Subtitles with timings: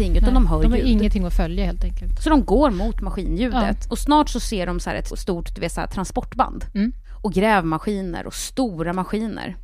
[0.00, 0.86] ingenting, utan Nej, de hör de har ljud.
[0.86, 2.22] ingenting att följa helt enkelt.
[2.22, 3.90] Så de går mot maskinljudet.
[3.90, 6.64] Och snart så ser de så här ett stort du vet, så här, transportband.
[6.74, 6.92] Mm.
[7.22, 9.56] Och grävmaskiner och stora maskiner.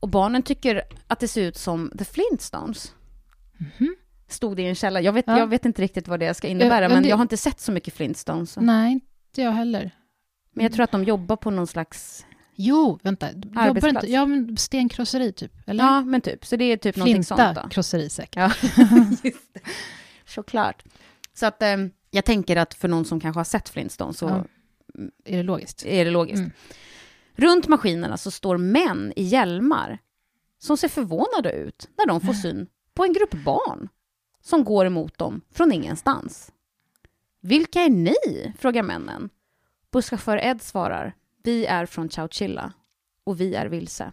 [0.00, 2.92] Och barnen tycker att det ser ut som The Flintstones.
[4.28, 5.00] Stod det i en källa.
[5.00, 5.24] Jag vet.
[5.26, 5.38] Ja.
[5.38, 7.36] jag vet inte riktigt vad det ska innebära, Ja, men men det- jag har inte
[7.36, 8.56] sett så mycket Flintstones.
[8.60, 9.90] Nej, inte jag heller.
[10.54, 12.26] Men jag tror att de jobbar på någon slags...
[12.62, 13.26] Jo, vänta.
[13.54, 14.04] Arbetsplats.
[14.04, 15.52] inte, ja, men stenkrosseri typ?
[15.66, 15.84] Eller?
[15.84, 16.46] Ja, men typ.
[16.46, 17.44] Så det är typ någonting sånt då.
[17.44, 18.36] Flinta krosseri säkert.
[18.36, 18.52] Ja,
[19.22, 19.60] just det.
[20.26, 20.84] Såklart.
[21.34, 21.76] Så att eh,
[22.10, 24.44] jag tänker att för någon som kanske har sett Flintstones så Ja.
[25.24, 25.84] Är det logiskt?
[25.86, 26.38] är det logiskt.
[26.38, 26.50] Mm.
[27.34, 29.98] Runt maskinerna så står män i hjälmar
[30.58, 33.88] som ser förvånade ut när de får syn på en grupp barn
[34.42, 36.52] som går emot dem från ingenstans.
[37.40, 38.52] Vilka är ni?
[38.58, 39.30] frågar männen.
[39.90, 41.14] Busschaufför Ed svarar.
[41.42, 42.72] Vi är från Chowchilla
[43.24, 44.12] och vi är vilse.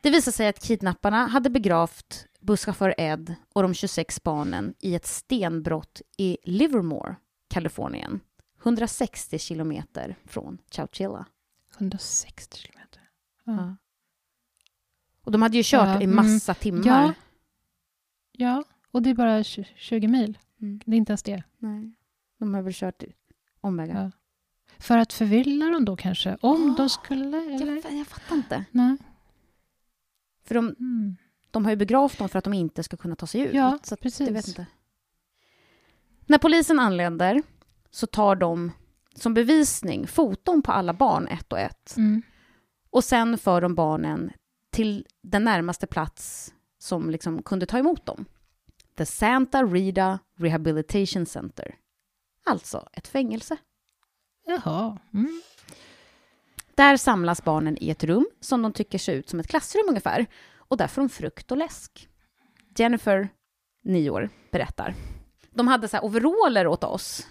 [0.00, 5.06] Det visar sig att kidnapparna hade begravt busschaufför Ed och de 26 barnen i ett
[5.06, 7.16] stenbrott i Livermore,
[7.48, 8.20] Kalifornien.
[8.62, 11.26] 160 kilometer från Chowchilla.
[11.78, 13.02] 160 kilometer.
[13.44, 13.76] Ja.
[15.24, 16.16] Och de hade ju kört Ja, i mm.
[16.16, 16.86] massa timmar.
[16.86, 17.14] Ja.
[18.32, 20.38] Ja, och det är bara tj- 20 mil.
[20.60, 20.80] Mm.
[20.86, 21.42] Det är inte ens det.
[21.58, 21.92] Nej.
[22.38, 23.02] De har väl kört
[23.60, 24.02] omvägar.
[24.02, 24.10] Ja.
[24.80, 26.36] För att förvilla dem då kanske?
[26.40, 27.82] Om de skulle, eller?
[27.84, 28.64] Jag, jag fattar inte.
[28.70, 28.96] Nej.
[30.44, 31.16] För de, Mm.
[31.50, 33.54] de har ju begravt dem för att de inte ska kunna ta sig ut.
[33.54, 34.26] Ja, så precis.
[34.26, 34.66] Jag vet inte.
[36.26, 37.42] När polisen anländer
[37.90, 38.72] så tar de
[39.14, 41.94] som bevisning foton på alla barn ett och ett.
[41.96, 42.22] Mm.
[42.90, 44.32] Och sen för de barnen
[44.70, 48.24] till den närmaste plats som liksom kunde ta emot dem.
[48.96, 51.74] The Santa Rita Rehabilitation Center.
[52.46, 53.56] Alltså ett fängelse.
[54.46, 54.98] Jaha.
[55.14, 55.42] Mm.
[56.74, 60.26] Där samlas barnen i ett rum som de tycker ser ut som ett klassrum ungefär.
[60.56, 62.08] Och där får de frukt och läsk.
[62.76, 63.28] Jennifer,
[63.84, 64.94] nio år, berättar.
[65.50, 67.26] De hade så här overaller åt oss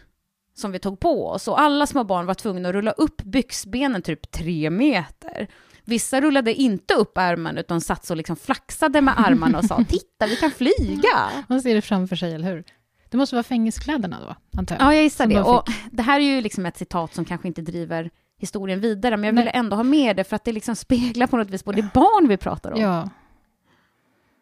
[0.53, 4.01] som vi tog på oss och alla små barn var tvungna att rulla upp byxbenen
[4.01, 5.47] typ tre meter.
[5.85, 10.27] Vissa rullade inte upp ärmen utan satt så liksom flaxade med armarna och sa titta
[10.27, 11.29] vi kan flyga.
[11.47, 12.63] Man ser det framför sig, eller hur?
[13.09, 14.85] Det måste vara fängelsekläderna då, antar jag?
[14.85, 15.35] Ja, jag gissar det.
[15.35, 19.17] de Och det här är ju liksom ett citat som kanske inte driver historien vidare,
[19.17, 21.65] men jag ville ändå ha med det för att det liksom speglar på något vis
[21.65, 22.81] både barn vi pratar om.
[22.81, 23.09] Ja.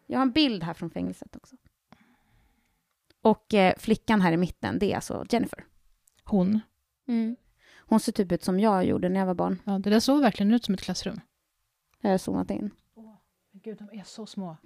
[0.06, 1.56] Jag har en bild här från fängelset också.
[3.22, 5.64] Och eh, flickan här i mitten, det är alltså Jennifer.
[6.24, 6.60] Hon.
[7.78, 9.58] Hon ser typ ut som jag gjorde när jag var barn.
[9.64, 11.20] Ja, det där såg verkligen ut som ett klassrum.
[12.00, 12.70] Jag har zoomat in.
[13.52, 14.56] Gud, de är så små.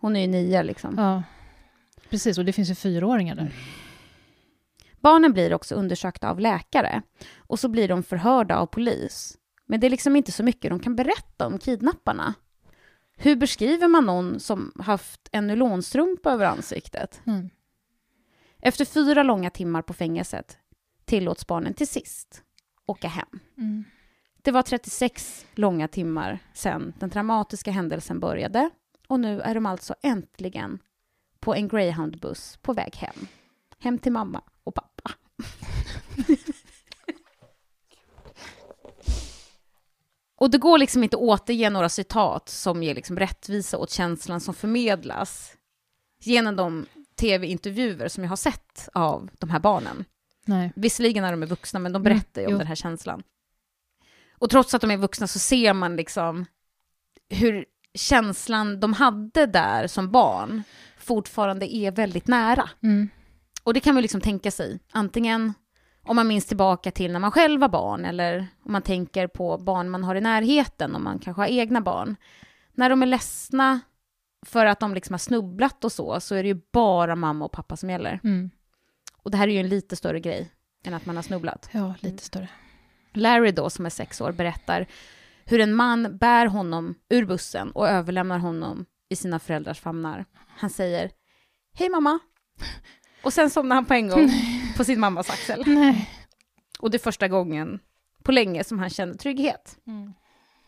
[0.00, 0.94] Hon är ju nio liksom.
[0.98, 1.22] Ja.
[2.10, 3.52] Precis, och det finns ju fyraåringar där.
[5.00, 7.02] Barnen blir också undersökta av läkare
[7.36, 9.38] och så blir de förhörda av polis.
[9.66, 12.34] Men det är liksom inte så mycket de kan berätta om kidnapparna.
[13.16, 17.20] Hur beskriver man någon som haft en nylonstrumpa över ansiktet?
[17.26, 17.50] Mm.
[18.60, 20.58] Efter fyra långa timmar på fängelset
[21.04, 22.42] tillåts barnen till sist
[22.86, 23.40] åka hem.
[23.58, 23.84] Mm.
[24.42, 28.70] Det var 36 långa timmar sedan den dramatiska händelsen började
[29.08, 30.78] och nu är de alltså äntligen
[31.40, 33.26] på en greyhoundbuss på väg hem.
[33.78, 35.10] Hem till mamma och pappa.
[40.36, 44.40] och det går liksom inte att återge några citat som ger liksom rättvisa åt känslan
[44.40, 45.56] som förmedlas
[46.20, 50.04] genom de tv-intervjuer som jag har sett av de här barnen.
[50.44, 50.72] Nej.
[50.76, 52.58] Visserligen när de är vuxna, men de berättar ju om jo.
[52.58, 53.22] den här känslan.
[54.32, 56.46] Och trots att de är vuxna så ser man liksom
[57.28, 60.62] hur känslan de hade där som barn
[61.08, 62.70] fortfarande är väldigt nära.
[62.82, 63.08] Mm.
[63.62, 65.54] Och det kan man liksom tänka sig, antingen
[66.02, 69.58] om man minns tillbaka till när man själv var barn, eller om man tänker på
[69.58, 72.16] barn man har i närheten, om man kanske har egna barn.
[72.72, 73.80] När de är ledsna
[74.46, 77.52] för att de liksom har snubblat och så, så är det ju bara mamma och
[77.52, 78.20] pappa som gäller.
[78.24, 78.50] Mm.
[79.22, 80.50] Och det här är ju en lite större grej
[80.84, 81.68] än att man har snubblat.
[81.72, 82.48] Ja, lite större.
[83.14, 84.86] Larry då, som är sex år, berättar
[85.44, 90.24] hur en man bär honom ur bussen och överlämnar honom i sina föräldrars famnar.
[90.48, 91.10] Han säger
[91.74, 92.18] Hej mamma!
[93.22, 94.30] Och sen somnar han på en gång
[94.76, 95.62] på sin mammas axel.
[95.66, 96.10] Nej.
[96.78, 97.78] Och det är första gången
[98.22, 99.78] på länge som han känner trygghet.
[99.86, 100.12] Mm.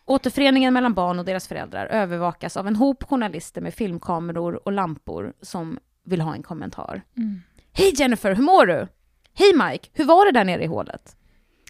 [0.04, 5.32] Återföreningen mellan barn och deras föräldrar övervakas av en hop journalister med filmkameror och lampor
[5.42, 7.02] som vill ha en kommentar.
[7.16, 7.40] Mm.
[7.72, 8.88] Hej Jennifer, hur mår du?
[9.34, 11.16] Hej Mike, hur var det där nere i hålet?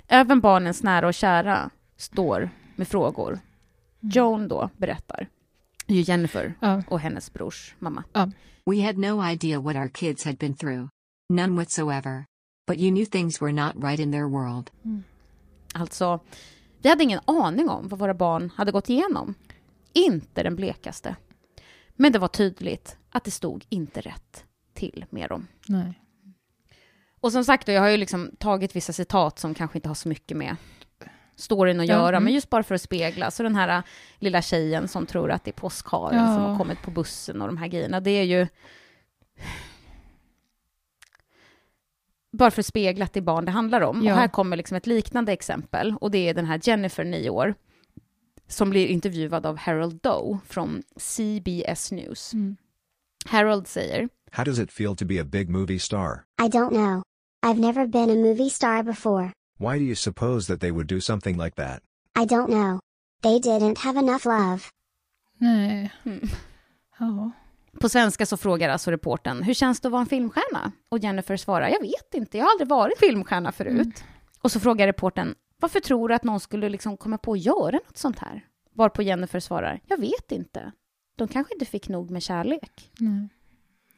[0.09, 3.39] Även barnens nära och kära står med frågor.
[4.01, 5.29] Joan då berättar.
[5.91, 6.83] Ju Jennifer Ja.
[6.89, 8.05] och hennes brors mamma.
[8.67, 10.89] We had no idea what our kids had been through.
[11.29, 12.25] None whatsoever.
[12.67, 14.71] But you knew things were not right in their world.
[15.75, 16.21] Alltså,
[16.83, 19.35] vi hade ingen aning om vad våra barn hade gått igenom.
[19.93, 21.17] Inte den blekaste.
[21.97, 24.45] Men det var tydligt att det stod inte rätt
[24.75, 25.47] till med dem.
[25.69, 26.01] Nej.
[27.21, 29.95] Och som sagt, då, jag har ju liksom tagit vissa citat som kanske inte har
[29.95, 30.57] så mycket med
[31.41, 32.25] storyn att Ja, göra, mm.
[32.25, 33.31] men just bara för att spegla.
[33.31, 33.85] Så den här äh,
[34.19, 36.35] lilla tjejen som tror att det är påskharen Ja.
[36.35, 38.47] som har kommit på bussen och de här grejerna, det är ju...
[42.33, 44.03] Bara för att spegla att det är barn det handlar om.
[44.05, 44.13] Ja.
[44.13, 47.55] Och här kommer liksom ett liknande exempel, och det är den här Jennifer, 9 år,
[48.49, 52.33] som blir intervjuad av Harold Doe från CBS News.
[52.33, 52.57] Mm.
[53.27, 56.23] Harold säger, How does it feel to be a big movie star?
[56.43, 57.03] I don't know.
[57.47, 59.31] I've never been a movie star before.
[59.61, 61.83] Why do you suppose that they would do something like that?
[62.19, 62.81] I don't know.
[63.23, 64.61] They didn't have enough love.
[65.39, 65.93] Nej.
[66.05, 66.29] Mm.
[66.99, 67.31] Ja.
[67.81, 70.73] På svenska så frågar alltså reporten, hur känns det att vara en filmstjärna?
[70.89, 73.71] Och Jennifer svarar, jag vet inte, jag har aldrig varit filmstjärna förut.
[73.81, 73.93] Mm.
[74.41, 77.77] Och så frågar reporten, varför tror du att någon skulle liksom komma på att göra
[77.87, 78.45] något sånt här?
[78.75, 80.73] Varpå Jennifer svarar, jag vet inte.
[81.17, 82.91] De kanske inte fick nog med kärlek.
[82.99, 83.29] Nej.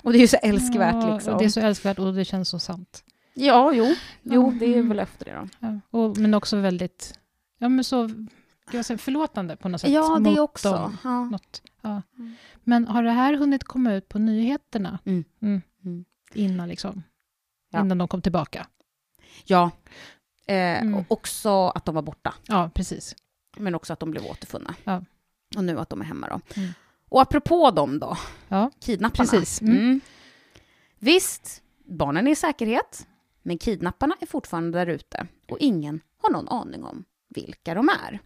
[0.02, 1.32] Och det är ju så älskvärt Ja, liksom.
[1.32, 3.04] och Det är så älskvärt och det känns så sant.
[3.34, 4.58] Ja, jo, jo, Ja.
[4.58, 4.88] det är Mm.
[4.88, 5.80] väl efter det då.
[5.98, 7.18] Och, men också väldigt,
[7.58, 8.10] ja men så,
[8.72, 9.90] jag säga, förlåtande på något sätt.
[9.90, 10.72] Ja, det också.
[10.72, 10.96] dem.
[11.04, 11.24] Ja.
[11.24, 12.02] Något, ja.
[12.18, 12.34] Mm.
[12.64, 14.98] Men har det här hunnit komma ut på nyheterna?
[15.04, 15.24] Mm.
[15.42, 15.62] Mm.
[15.84, 16.04] Mm.
[16.34, 17.02] Innan liksom?
[17.70, 17.80] Ja.
[17.80, 18.66] Innan de kom tillbaka?
[19.44, 19.70] ja.
[20.46, 20.94] Eh, Mm.
[20.94, 22.34] och också att de var borta.
[22.46, 23.14] Ja, precis.
[23.56, 24.74] Men också att de blev återfunna.
[24.84, 25.04] Ja.
[25.56, 26.40] Och nu att de är hemma då.
[26.60, 26.72] Mm.
[27.08, 28.16] Och apropå dem då,
[28.48, 29.30] Ja, kidnapparna.
[29.30, 29.76] Precis, mm.
[29.76, 30.00] Mm.
[30.98, 33.06] Visst, barnen är i säkerhet,
[33.42, 38.18] men kidnapparna är fortfarande där ute och ingen har någon aning om vilka de är.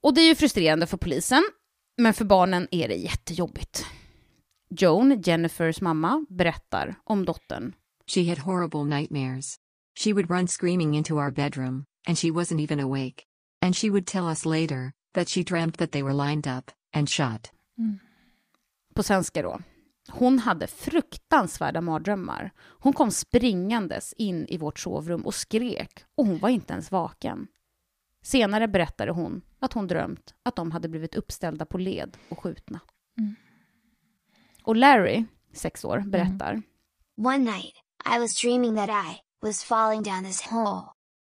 [0.00, 1.42] Och det är ju frustrerande för polisen,
[1.96, 3.86] men för barnen är det jättejobbigt.
[4.70, 7.74] Joan, Jennifers mamma, berättar om dottern.
[8.06, 9.56] She had horrible nightmares.
[9.98, 13.24] She would run screaming into our bedroom, and she wasn't even awake.
[13.60, 17.10] And she would tell us later that she dreamt that they were lined up and
[17.10, 17.50] shot.
[18.94, 19.60] På svenska då.
[20.10, 22.50] Hon hade fruktansvärda mardrömmar.
[22.58, 27.46] Hon kom springandes in i vårt sovrum och skrek och hon var inte ens vaken.
[28.22, 32.80] Senare berättade hon att hon drömt att de hade blivit uppställda på led och skjutna.
[33.18, 33.34] Mm.
[34.62, 36.62] Och Larry, sex år, berättar.
[37.16, 37.74] One night,
[38.16, 40.82] I was dreaming that I was falling down this hole.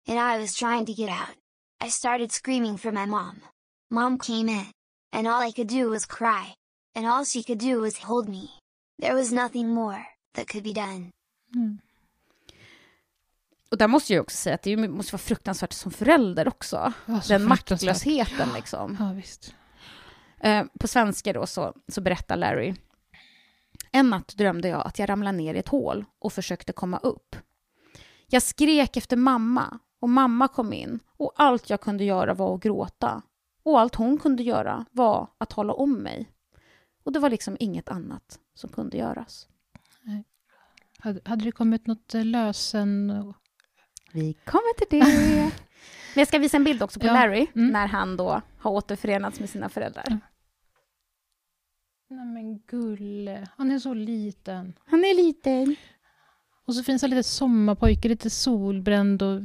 [0.07, 1.35] And I was trying to get out.
[1.83, 3.41] I started screaming for my mom.
[3.89, 4.65] Mom came in.
[5.13, 6.55] And all I could do was cry.
[6.95, 8.60] And all she could do was hold me.
[9.01, 10.05] There was nothing more
[10.35, 11.11] that could be done.
[11.55, 11.79] Mm.
[13.71, 16.93] Och där måste jag också säga att det måste vara fruktansvärt som förälder också.
[17.05, 18.97] Ja, Den maktlösheten liksom.
[18.99, 19.55] Ja, visst.
[20.39, 22.75] Eh, på svenska då så, så berättar Larry.
[23.91, 27.35] En natt drömde jag att jag ramlade ner i ett hål och försökte komma upp.
[28.27, 32.61] Jag skrek efter mamma och mamma kom in och allt jag kunde göra var att
[32.63, 33.21] gråta.
[33.63, 36.29] Och allt hon kunde göra var att hålla om mig.
[37.03, 39.47] Och det var liksom inget annat som kunde göras.
[40.99, 43.33] Hade, hade det kommit något eh, lösen...
[44.13, 45.05] Vi kommer till det.
[46.15, 47.13] Men jag ska visa en bild också på Ja.
[47.13, 47.67] Larry Mm.
[47.71, 50.03] när han då har återförenats med sina föräldrar.
[50.07, 50.17] Ja.
[52.09, 54.73] Nej men gulle, han är så liten.
[54.85, 55.75] Han är liten.
[56.65, 59.39] Och så finns han lite sommarpojke, lite solbränd och...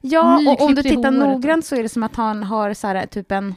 [0.00, 3.06] Ja, och om du tittar noggrant så är det som att han har så här,
[3.06, 3.54] typ en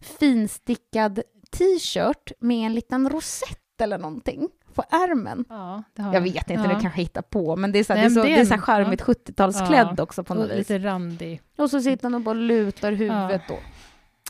[0.00, 5.44] finstickad t-shirt med en liten rosett eller någonting på ärmen.
[5.48, 6.24] Ja, det har Jag han.
[6.32, 6.74] vet inte, ja.
[6.74, 8.44] det kanske hittar på, men det är så, här, Nej, det är så, det är
[8.44, 10.58] så en- charmigt 70-talsklädd också på något och vis.
[10.58, 11.42] lite randig.
[11.56, 13.62] Och så sitter han och bara lutar huvudet och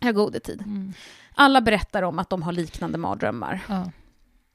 [0.03, 0.61] har gode tid.
[0.63, 0.93] Mm.
[1.35, 3.91] Alla berättar om att de har liknande mardrömmar Ja,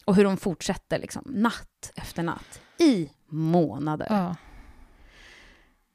[0.05, 4.08] och hur de fortsätter liksom, natt efter natt i månader.
[4.10, 4.36] ja.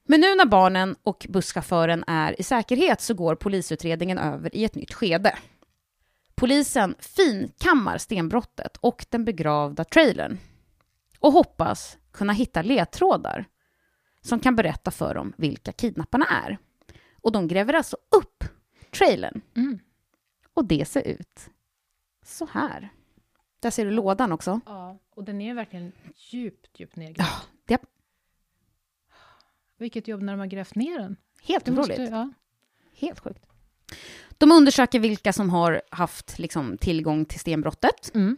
[0.08, 4.74] Men nu när barnen och busschauffören är i säkerhet så går polisutredningen över i ett
[4.74, 5.34] nytt skede.
[6.34, 10.38] Polisen finkammar stenbrottet och den begravda trailern
[11.20, 13.44] och hoppas kunna hitta ledtrådar
[14.20, 16.58] som kan berätta för dem vilka kidnapparna är.
[17.20, 18.44] Och de gräver alltså upp
[18.90, 19.78] trailern Mm.
[20.54, 21.50] och det ser ut
[22.24, 22.92] så här.
[23.60, 24.60] Där ser du lådan också.
[24.66, 24.98] ja.
[25.10, 27.20] Och den är verkligen djupt, djupt nedgrävd.
[27.28, 27.80] Ja, det
[29.76, 31.16] Vilket jobb när de har grävt ner den.
[31.42, 31.98] helt otroligt.
[32.10, 32.30] ja.
[32.92, 33.46] Helt sjukt.
[34.38, 38.36] De undersöker vilka som har haft liksom, tillgång till stenbrottet Mm.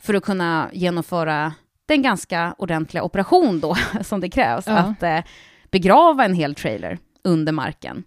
[0.00, 1.54] för att kunna genomföra
[1.86, 4.72] den ganska ordentliga operation då, som det krävs, Ja.
[4.76, 5.20] att eh,
[5.70, 8.04] begrava en hel trailer under marken.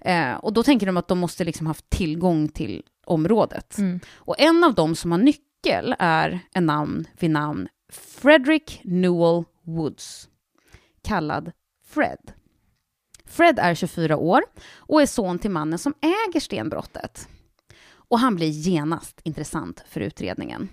[0.00, 3.78] Eh, och då tänker de att de måste liksom haft tillgång till området.
[3.78, 4.00] Mm.
[4.14, 10.28] Och en av dem som har nyckel är en namn vid namn Frederick Newell Woods,
[11.02, 11.52] kallad
[11.86, 12.32] Fred.
[13.28, 14.42] Fred är 24 år
[14.76, 17.28] och är son till mannen som äger stenbrottet.
[17.90, 20.68] Och han blir genast intressant för utredningen.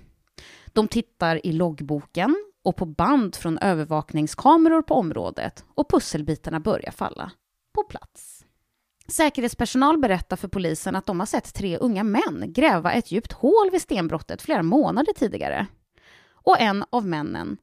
[0.67, 7.31] De tittar i loggboken och på band från övervakningskameror på området och pusselbitarna börjar falla
[7.73, 8.45] på plats.
[9.07, 13.71] Säkerhetspersonal berättar för polisen att de har sett tre unga män gräva ett djupt hål
[13.71, 15.67] vid stenbrottet flera månader tidigare.
[16.31, 17.57] Och en av männen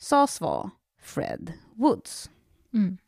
[0.00, 0.70] sades vara
[1.02, 2.30] Fred Woods.
[2.72, 2.98] Mm.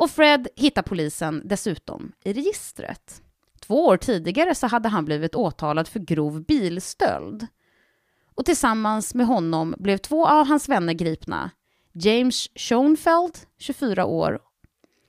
[0.00, 3.22] Och Fred hittar polisen dessutom i registret.
[3.60, 7.46] Två år tidigare så hade han blivit åtalad för grov bilstöld.
[8.34, 11.50] Och tillsammans med honom blev två av hans vänner gripna.
[11.92, 14.40] James Schoenfeld, 24 år,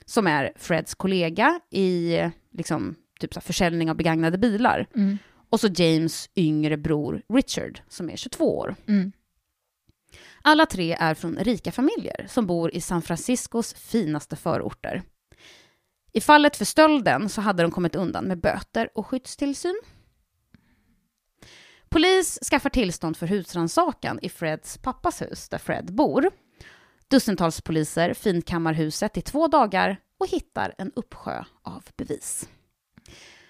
[0.05, 2.19] som är Freds kollega i
[2.51, 4.88] liksom, typ så försäljning av begagnade bilar.
[4.95, 5.17] Mm.
[5.50, 8.75] Och så James yngre bror Richard, som är 22 år.
[8.88, 9.12] Mm.
[10.43, 15.03] Alla tre är från rika familjer som bor i San Franciscos finaste förorter.
[16.13, 19.81] I fallet för stölden så hade de kommit undan med böter och skyddstillsyn.
[21.89, 26.31] Polis skaffar tillstånd för husrannsakan i Freds pappas hus, där Fred bor.
[27.07, 32.50] Dussintals poliser finkammar huset i två dagar och hittar en uppsjö av bevis.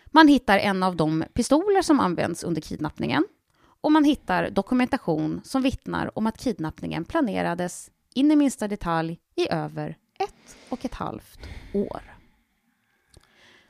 [0.06, 3.26] Man hittar en av de pistoler som används under kidnappningen
[3.82, 9.50] och man hittar dokumentation som vittnar om att kidnappningen planerades in i minsta detalj i
[9.50, 11.40] över ett och ett halvt
[11.74, 12.02] år.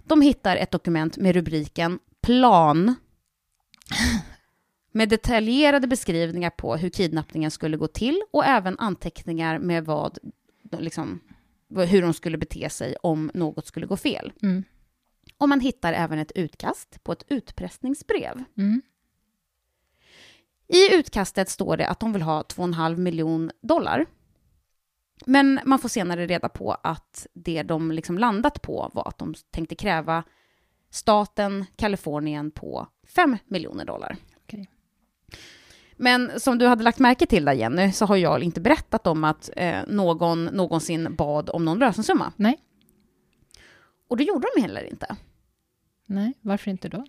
[0.03, 2.95] De hittar ett dokument med rubriken Plan
[4.91, 10.17] med detaljerade beskrivningar på hur kidnappningen skulle gå till och även anteckningar med vad,
[10.71, 11.19] liksom,
[11.69, 14.33] hur de skulle bete sig om något skulle gå fel.
[14.41, 14.63] Mm.
[15.37, 18.43] Och man hittar även ett utkast på ett utpressningsbrev.
[18.57, 18.81] Mm.
[20.71, 24.05] I utkastet står det att de vill ha 2,5 miljon dollar.
[25.25, 29.33] Men man får senare reda på att det de liksom landat på var att de
[29.51, 30.23] tänkte kräva
[30.89, 34.17] staten Kalifornien på 5 miljoner dollar.
[34.43, 34.69] Okej.
[35.95, 39.23] Men som du hade lagt märke till där Jenny, så har jag inte berättat om
[39.23, 42.33] att eh, någon någonsin bad om någon lösensumma.
[42.35, 42.59] Nej.
[44.07, 45.15] Och det gjorde de heller inte.
[46.05, 47.05] Nej, varför inte då?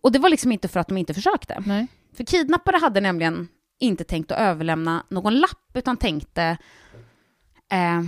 [0.00, 1.62] Och det var liksom inte för att de inte försökte.
[1.66, 1.86] Nej.
[2.12, 6.42] För kidnappare hade nämligen inte tänkt att överlämna någon lapp, utan tänkte
[7.72, 8.00] eh,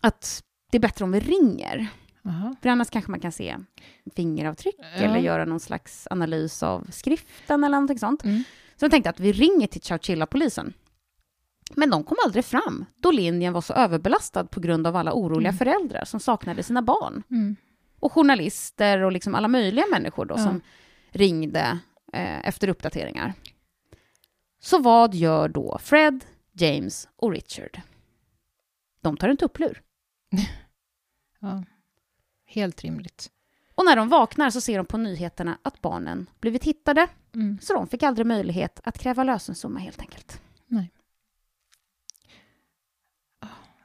[0.00, 1.86] att det är bättre om vi ringer.
[2.24, 2.54] Aha.
[2.62, 3.56] För annars kanske man kan se
[4.16, 4.86] fingeravtryck Ja.
[4.86, 8.24] eller göra någon slags analys av skriften eller någonting sånt.
[8.24, 8.44] Mm.
[8.76, 10.72] Så de tänkte att vi ringer till Chowchilla-polisen.
[11.74, 15.48] Men de kom aldrig fram, då linjen var så överbelastad på grund av alla oroliga
[15.48, 15.58] Mm.
[15.58, 17.22] föräldrar som saknade sina barn.
[17.30, 17.56] Mm.
[18.02, 20.38] Och journalister och liksom alla möjliga människor då Ja.
[20.44, 20.60] som
[21.10, 21.78] ringde
[22.12, 23.32] eh, efter uppdateringar.
[24.60, 27.80] Så vad gör då Fred, James och Richard?
[29.00, 29.82] De tar en tupplur.
[31.44, 31.64] Ja.
[32.46, 33.30] Helt rimligt.
[33.74, 37.58] Och när de vaknar så ser de på nyheterna att barnen blivit hittade, Mm.
[37.62, 40.40] så de fick aldrig möjlighet att kräva lösensumma helt enkelt.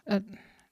[0.10, 0.22] Eh,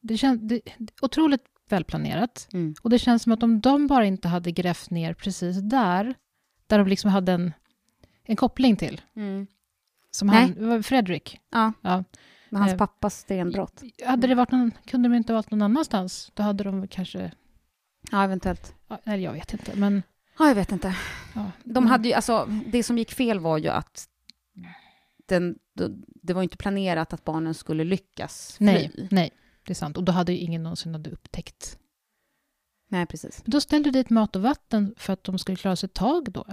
[0.01, 2.48] Det känns det, är otroligt välplanerat.
[2.53, 2.74] Mm.
[2.81, 6.13] Och det känns som att om de bara inte hade grävt ner precis där,
[6.67, 7.53] där de liksom hade en,
[8.24, 9.01] en koppling till,
[10.12, 10.55] som Nej.
[10.60, 12.03] han, Fredrik, Ja, Ja.
[12.50, 13.81] med hans Eh, pappas stenbrott.
[14.05, 17.31] hade det varit någon, kunde de inte ha varit någon annanstans, då hade de kanske,
[18.12, 18.75] Ja, eventuellt.
[18.88, 20.03] ja, eller jag vet inte, men
[20.39, 20.95] Ja, jag vet inte.
[21.36, 21.51] ja.
[21.63, 24.05] De hade ju, alltså, det som gick fel var ju att
[25.27, 25.55] den,
[26.05, 28.65] det var inte planerat att barnen skulle lyckas fly.
[28.65, 29.31] Nej, nej,
[29.65, 29.98] det är sant.
[29.98, 31.77] Och då hade ju ingen någonsin hade upptäckt.
[32.89, 33.41] Nej, precis.
[33.45, 35.93] Men då ställde du dit mat och vatten för att de skulle klara sig ett
[35.93, 36.45] tag då?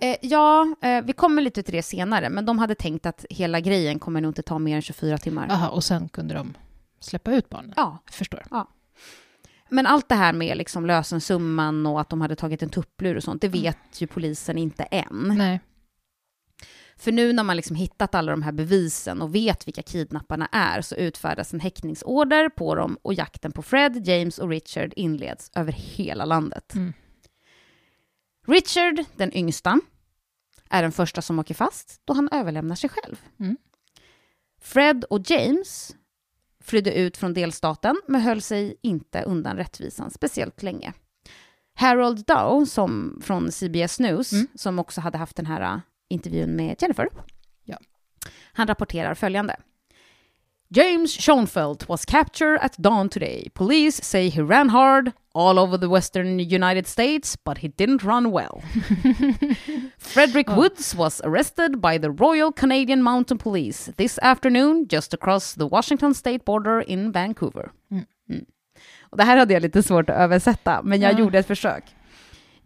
[0.00, 3.60] Eh, ja, eh, vi kommer lite till det senare, men de hade tänkt att hela
[3.60, 5.48] grejen kommer nog inte ta mer än 24 timmar.
[5.50, 6.54] Aha, och sen kunde de
[7.00, 7.72] släppa ut barnen?
[7.76, 8.42] Ja, Jag förstår.
[9.68, 13.22] men allt det här med liksom lösensumman och att de hade tagit en tupplur och
[13.22, 15.32] sånt, det vet ju polisen inte än.
[15.36, 15.60] Nej.
[16.98, 20.80] För nu när man liksom hittat alla de här bevisen och vet vilka kidnapparna är
[20.80, 25.72] så utfärdas en häktningsorder på dem och jakten på Fred, James och Richard inleds över
[25.72, 26.74] hela landet.
[26.74, 26.92] Mm.
[28.46, 29.80] Richard, den yngsta,
[30.70, 33.20] är den första som åker fast då han överlämnar sig själv.
[33.40, 33.56] Mm.
[34.60, 35.96] Fred och James
[36.60, 40.92] flydde ut från delstaten men höll sig inte undan rättvisan speciellt länge.
[41.74, 44.46] Harold Dow som, från CBS News, Mm.
[44.54, 47.08] som också hade haft den här intervjun med Jennifer,
[47.64, 47.78] Ja.
[48.52, 49.56] han rapporterar följande.
[50.68, 53.50] James Schoenfeld was captured at dawn today.
[53.54, 58.30] Police say he ran hard all over the western United States, but he didn't run
[58.32, 58.62] well.
[59.98, 60.56] Frederick Oh.
[60.56, 66.14] Woods was arrested by the Royal Canadian Mountain Police this afternoon just across the Washington
[66.14, 67.70] state border in Vancouver.
[67.90, 68.04] Mm.
[68.30, 68.44] Mm.
[69.10, 71.18] Och det här hade jag lite svårt att översätta, men jag Ja.
[71.18, 71.84] gjorde ett försök.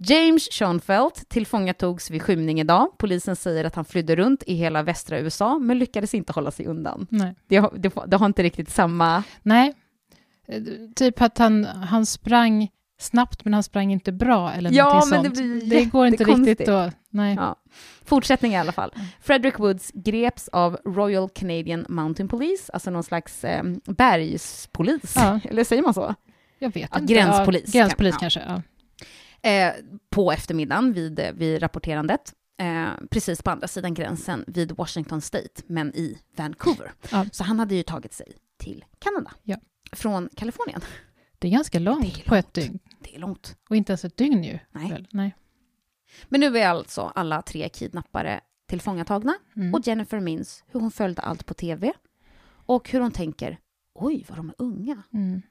[0.03, 2.89] James Schoenfeld tillfångatogs vid skymning idag.
[2.99, 6.67] Polisen säger att han flydde runt i hela västra USA, men lyckades inte hålla sig
[6.67, 7.07] undan.
[7.11, 7.35] Nej.
[7.49, 9.23] Det har, det, det har inte riktigt samma...
[9.43, 9.75] Nej.
[10.49, 10.63] Eh,
[10.97, 12.69] Typ att han, han sprang
[13.01, 15.39] snabbt, men han sprang inte bra eller Ja, men det sånt.
[15.39, 16.95] blir det går inte riktigt att...
[17.11, 17.35] Nej.
[17.35, 17.57] Ja.
[18.05, 18.95] Fortsättning i alla fall.
[19.23, 25.13] Frederick Woods greps av Royal Canadian Mountain Police, alltså någon slags eh, bergspolis.
[25.17, 25.41] Ja.
[25.51, 26.15] Eller säger man så?
[26.59, 27.15] Jag vet Ja, inte.
[27.15, 28.63] gränspolis gränspolis kan- kanske.
[29.43, 29.73] Eh,
[30.11, 32.35] på eftermiddagen vid, eh, vid rapporterandet.
[32.59, 36.93] Eh, precis på andra sidan gränsen vid Washington State, men i Vancouver.
[37.11, 37.27] Ja.
[37.33, 39.33] Så han hade ju tagit sig till Kanada.
[39.43, 39.57] Ja.
[39.93, 40.81] Från Kalifornien.
[41.39, 42.55] Det är ganska långt är på ett långt.
[42.55, 42.79] dygn.
[43.01, 43.57] Det är långt.
[43.71, 44.59] Och inte ens ett dygn ju.
[44.73, 45.07] Nej.
[45.11, 45.35] Nej.
[46.29, 49.35] Men nu är alltså alla tre kidnappare tillfångatagna.
[49.57, 49.75] Mm.
[49.75, 51.93] Och Jennifer minns hur hon följde allt på tv.
[52.67, 53.59] Och hur hon tänker,
[53.95, 55.03] oj vad de är unga.
[55.13, 55.43] Mm.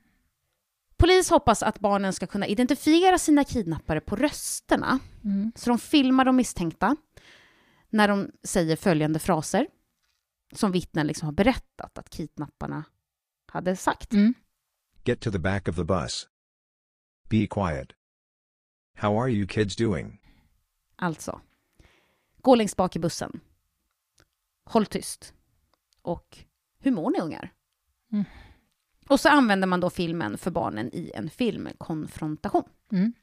[1.00, 5.00] Polis hoppas att barnen ska kunna identifiera sina kidnappare på rösterna.
[5.24, 5.52] Mm.
[5.56, 6.96] Så de filmar de misstänkta
[7.90, 9.68] när de säger följande fraser
[10.54, 12.84] som vittnen liksom har berättat att kidnapparna
[13.52, 14.14] hade sagt.
[14.14, 14.34] Mm.
[15.04, 16.28] Get to the back of the bus.
[17.30, 17.92] Be quiet.
[18.98, 20.22] How are you kids doing?
[20.96, 21.42] Alltså,
[22.42, 23.40] gå längst bak i bussen.
[24.66, 25.34] Håll tyst.
[26.02, 26.38] Och
[26.80, 27.54] hur mår ni ungar?
[28.12, 28.26] Mm.
[29.10, 32.64] Och så använder man då filmen för barnen i en filmkonfrontation.
[32.92, 33.14] Mm.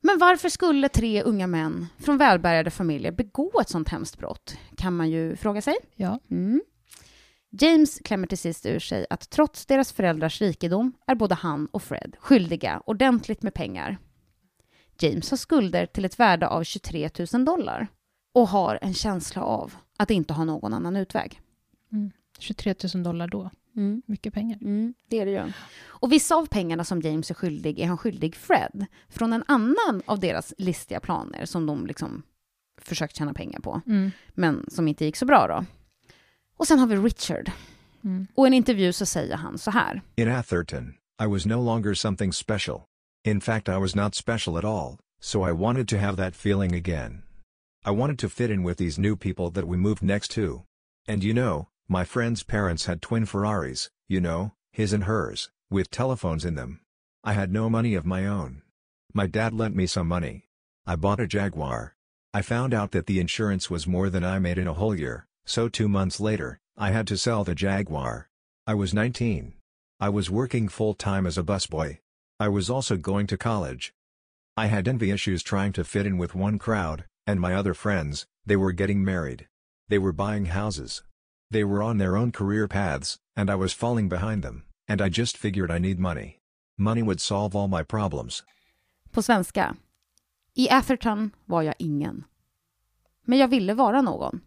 [0.00, 4.56] Men varför skulle tre unga män från välbärgade familjer begå ett sånt hemskt brott?
[4.76, 5.76] Kan man ju fråga sig.
[5.94, 6.20] Ja.
[6.30, 6.62] Mm.
[7.50, 11.82] James klämmer till sist ur sig att trots deras föräldrars rikedom är både han och
[11.82, 13.98] Fred skyldiga ordentligt med pengar.
[14.98, 17.86] James har skulder till ett värde av 23 000 dollar
[18.34, 21.40] och har en känsla av att inte ha någon annan utväg.
[22.38, 23.50] 23 000 dollar då.
[24.06, 24.58] Mycket pengar.
[24.62, 25.52] Mm, det är det ju.
[25.86, 30.02] Och vissa av pengarna som James är skyldig är han skyldig Fred från en annan
[30.06, 32.22] av deras listiga planer som de liksom
[32.82, 34.10] försökt tjäna pengar på, Mm.
[34.34, 35.64] men som inte gick så bra då.
[36.56, 37.50] Och sen har vi Richard.
[38.04, 38.26] Mm.
[38.34, 40.02] Och i en intervju så säger han så här.
[40.16, 42.80] In Atherton, I was no longer something special.
[43.26, 46.74] In fact, I was not special at all, so I wanted to have that feeling
[46.74, 47.22] again.
[47.86, 50.62] I wanted to fit in with these new people that we moved next to.
[51.08, 55.90] And you know, my friend's parents had twin Ferraris, you know, his and hers, with
[55.90, 56.80] telephones in them.
[57.22, 58.62] I had no money of my own.
[59.12, 60.48] My dad lent me some money.
[60.86, 61.94] I bought a Jaguar.
[62.32, 65.26] I found out that the insurance was more than I made in a whole year,
[65.44, 68.28] so two months later, I had to sell the Jaguar.
[68.66, 69.54] I was 19.
[70.00, 71.98] I was working full time as a busboy.
[72.40, 73.94] I was also going to college.
[74.56, 78.26] I had envy issues trying to fit in with one crowd, and my other friends,
[78.44, 79.46] they were getting married.
[79.88, 81.02] They were buying houses.
[81.54, 85.08] They were on their own career paths, and I was falling behind them, and I
[85.08, 86.38] just figured I need money.
[86.78, 88.42] Money would solve all my problems.
[89.10, 89.76] På svenska.
[90.54, 92.24] I Atherton var jag ingen.
[93.24, 94.40] Men jag ville vara någon.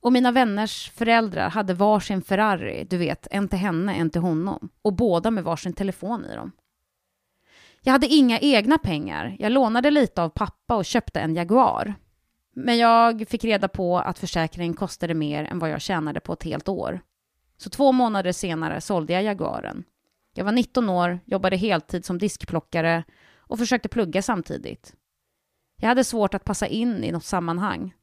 [0.00, 4.68] Och mina vänners föräldrar hade varsin Ferrari, du vet, en till henne, en till honom.
[4.82, 6.52] Och båda med varsin telefon i dem.
[7.82, 9.36] Jag hade inga egna pengar.
[9.38, 11.94] Jag lånade lite av pappa och köpte en Jaguar.
[12.54, 16.42] Men jag fick reda på att försäkringen kostade mer än vad jag tjänade på ett
[16.42, 17.00] helt år.
[17.56, 19.84] Så två månader senare sålde jag Jaguaren.
[20.34, 23.04] Jag var 19 år, jobbade heltid som diskplockare
[23.36, 24.94] och försökte plugga samtidigt.
[25.80, 27.94] Jag hade svårt att passa in i något sammanhang.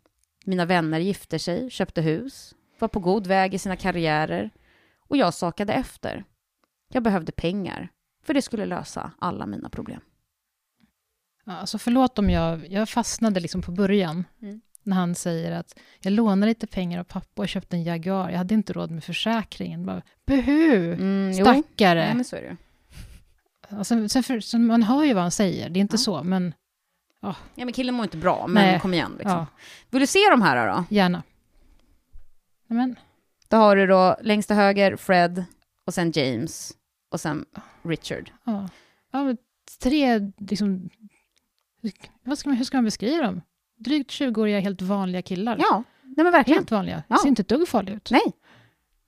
[0.45, 4.49] Mina vänner gifte sig, köpte hus, var på god väg i sina karriärer
[4.99, 6.23] och jag sakade efter.
[6.89, 7.89] Jag behövde pengar,
[8.23, 10.01] för det skulle lösa alla mina problem.
[11.49, 14.23] Alltså förlåt om jag, jag fastnade liksom på början.
[14.41, 14.61] Mm.
[14.83, 18.29] När han säger att jag lånade lite pengar av pappa och köpte en Jaguar.
[18.29, 19.85] Jag hade inte råd med försäkringen.
[19.85, 20.93] Bara, Buhu!
[20.93, 21.45] Mm, jo.
[21.45, 22.07] Stackare!
[22.07, 22.57] Ja, men så är det.
[23.77, 25.97] Och sen, sen för, så man hör ju vad han säger, det är inte Ja.
[25.97, 26.53] så, men
[27.21, 28.79] Ja, men killen mår inte bra, men Nej.
[28.79, 29.11] kom igen.
[29.19, 29.31] Liksom.
[29.37, 29.45] ja,
[29.89, 30.85] Vill du se de här då?
[30.89, 31.23] gärna.
[32.67, 32.95] Nej, Men,
[33.47, 35.43] Då har du då längst till höger Fred
[35.85, 36.71] och sen James
[37.11, 37.45] och sen
[37.83, 38.31] Richard.
[38.43, 38.69] ja.
[39.11, 39.35] ja
[39.83, 40.89] tre, liksom,
[42.37, 43.41] ska man, hur ska man beskriva dem?
[43.77, 45.57] Drygt 20-åriga helt vanliga killar.
[45.59, 46.57] Ja, nej men verkligen.
[46.57, 47.03] Helt vanliga.
[47.07, 47.17] Ja.
[47.17, 48.11] Ser inte ett dugg farliga ut.
[48.11, 48.33] Nej,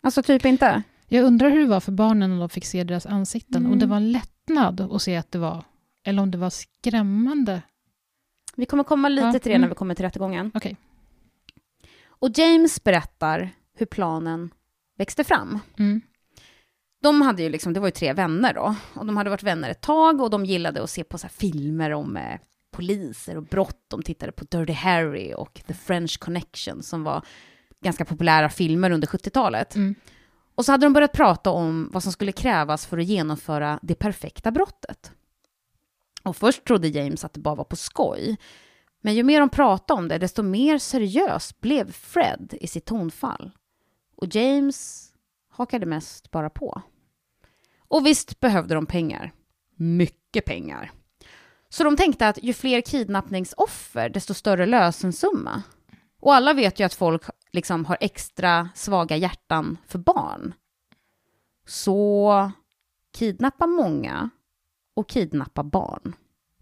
[0.03, 0.83] alltså typ inte.
[1.07, 3.61] Jag undrar hur det var för barnen när de fick se deras ansikten.
[3.61, 3.71] Mm.
[3.71, 5.63] Om det var en lättnad att se att det var,
[6.03, 7.61] eller om det var skrämmande.
[8.55, 9.61] Vi kommer komma lite Ja, till det mm.
[9.61, 10.51] när vi kommer till rättegången.
[10.53, 10.77] Okej.
[12.07, 14.53] Och James berättar hur planen
[14.97, 15.59] växte fram.
[15.77, 16.01] Mm.
[17.01, 19.69] De hade ju liksom, det var ju tre vänner då, och de hade varit vänner
[19.69, 22.39] ett tag och de gillade att se på så filmer om eh,
[22.71, 23.85] poliser och brott.
[23.87, 27.25] De tittade på Dirty Harry och The French Connection som var
[27.81, 29.75] ganska populära filmer under 70-talet.
[29.75, 29.95] Mm.
[30.55, 33.95] Och så hade de börjat prata om vad som skulle krävas för att genomföra det
[33.95, 35.11] perfekta brottet.
[36.23, 38.37] Och först trodde James att det bara var på skoj.
[39.01, 43.51] Men ju mer de pratade om det, desto mer seriös blev Fred i sitt tonfall.
[44.15, 45.09] Och James
[45.49, 46.81] hakade mest bara på.
[47.87, 49.33] Och visst behövde de pengar.
[49.75, 50.91] Mycket pengar.
[51.73, 55.63] Så de tänkte att ju fler kidnappningsoffer, desto större lösensumma.
[56.19, 60.53] Och alla vet ju att folk liksom har extra svaga hjärtan för barn.
[61.65, 62.51] Så
[63.13, 64.29] kidnappa många
[64.93, 66.15] och kidnappa barn.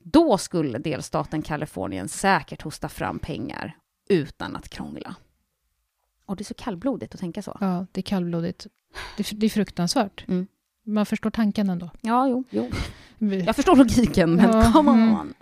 [0.03, 3.77] Då skulle delstaten Kalifornien säkert hosta fram pengar
[4.09, 5.15] utan att krångla.
[6.25, 7.57] Och det är så kallblodigt att tänka så.
[7.61, 8.67] Ja, det är kallblodigt.
[9.17, 10.25] Det, är- det är fruktansvärt.
[10.27, 10.47] Mm.
[10.89, 11.89] Man förstår tanken ändå.
[12.01, 12.69] Ja, jo, jo.
[13.45, 14.99] Jag förstår logiken, men Ja, come on.
[14.99, 15.33] mm.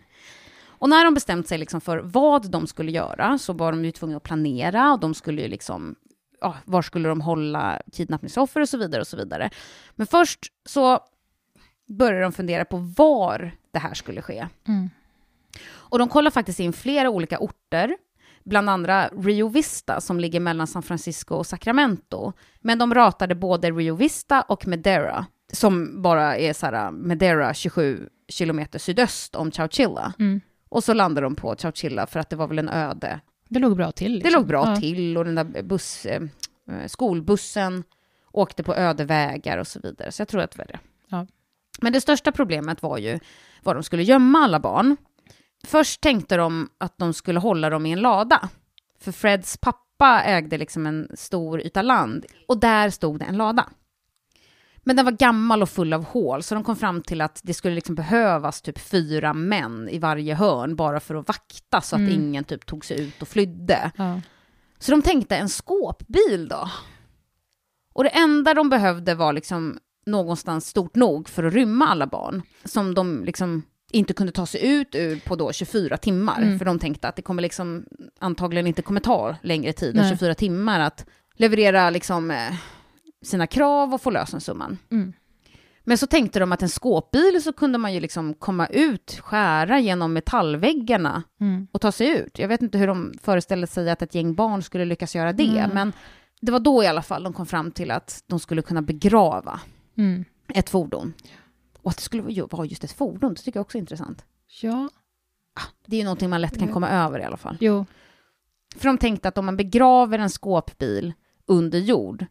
[0.80, 3.92] Och när de bestämt sig liksom för vad de skulle göra så var de ju
[3.92, 5.96] tvungna att planera och de skulle ju liksom,
[6.42, 9.50] ja, var skulle de hålla kidnappningsoffer och så vidare och så vidare.
[9.96, 11.00] Men först så
[11.88, 14.48] började de fundera på var det här skulle ske.
[14.68, 14.90] Mm.
[15.70, 17.98] Och de kollar faktiskt in flera olika orter,
[18.44, 22.34] bland andra Rio Vista som ligger mellan San Francisco och Sacramento.
[22.62, 28.10] Men de ratade både Rio Vista och Madera, som bara är så här, Madera 27
[28.28, 30.14] kilometer sydöst om Chowchilla.
[30.20, 30.42] Mm.
[30.70, 33.20] Och så landade de på Chowchilla för att det var väl en öde.
[33.50, 34.12] Det låg bra till.
[34.12, 34.42] Det liksom.
[34.42, 34.76] låg bra ja.
[34.76, 36.22] till och den där buss, eh,
[36.88, 37.84] skolbussen
[38.32, 40.12] åkte på öde vägar och så vidare.
[40.12, 40.80] Så jag tror att det var det.
[41.10, 41.28] Ja.
[41.82, 43.20] Men det största problemet var ju
[43.64, 44.98] var de skulle gömma alla barn.
[45.64, 48.50] Först tänkte de att de skulle hålla dem i en lada.
[49.00, 53.70] För Freds pappa ägde liksom en stor yta land och där stod det en lada.
[54.88, 57.54] Men den var gammal och full av hål, så de kom fram till att det
[57.54, 62.00] skulle liksom behövas typ fyra män i varje hörn bara för att vakta så att
[62.00, 62.14] Mm.
[62.14, 63.92] ingen typ tog sig ut och flydde.
[63.98, 64.22] Ja.
[64.80, 66.70] Så de tänkte en skåpbil då.
[67.94, 72.42] Och det enda de behövde var liksom någonstans stort nog för att rymma alla barn.
[72.66, 76.42] Som de liksom inte kunde ta sig ut ur på då 24 timmar.
[76.42, 76.60] Mm.
[76.60, 77.86] För de tänkte att det kommer liksom
[78.20, 80.10] antagligen inte kommer ta längre tid än Nej.
[80.18, 82.54] 24 timmar att leverera liksom eh,
[83.26, 84.78] sina krav och få lösensumman.
[84.92, 85.14] Mm.
[85.84, 89.80] Men så tänkte de att en skåpbil så kunde man ju liksom komma ut, skära
[89.80, 91.68] genom metallväggarna Mm.
[91.72, 92.40] och ta sig ut.
[92.40, 95.58] Jag vet inte hur de föreställde sig att ett gäng barn skulle lyckas göra det,
[95.60, 95.70] Mm.
[95.74, 95.94] men
[96.42, 99.60] det var då i alla fall de kom fram till att de skulle kunna begrava
[99.98, 100.26] Mm.
[100.54, 101.14] ett fordon.
[101.82, 104.26] Och att det skulle vara- just ett fordon, det tycker jag också är intressant.
[104.62, 104.90] Ja,
[105.86, 106.74] Det är ju någonting man lätt kan Mm.
[106.74, 107.58] komma över i alla fall.
[107.60, 107.86] jo.
[108.76, 111.14] För de tänkte att om man begraver en skåpbil
[111.46, 112.26] under jord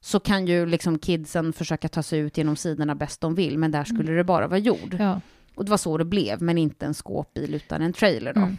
[0.00, 3.70] så kan ju liksom kidsen försöka ta sig ut genom sidorna bäst de vill, men
[3.70, 4.94] där skulle det bara vara jord.
[4.94, 5.06] Mm.
[5.06, 5.20] Ja.
[5.54, 8.40] Och det var så det blev, men inte en skåpbil utan en trailer då.
[8.40, 8.56] Mm.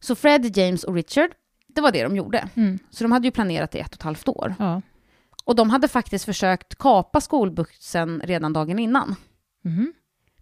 [0.00, 1.30] Så Fred, James och Richard,
[1.66, 2.48] det var det de gjorde.
[2.54, 2.78] Mm.
[2.90, 4.54] Så de hade ju planerat i ett och ett halvt år.
[4.58, 4.82] Ja.
[5.44, 9.14] Och de hade faktiskt försökt kapa skolbussen redan dagen innan.
[9.62, 9.92] Mhm.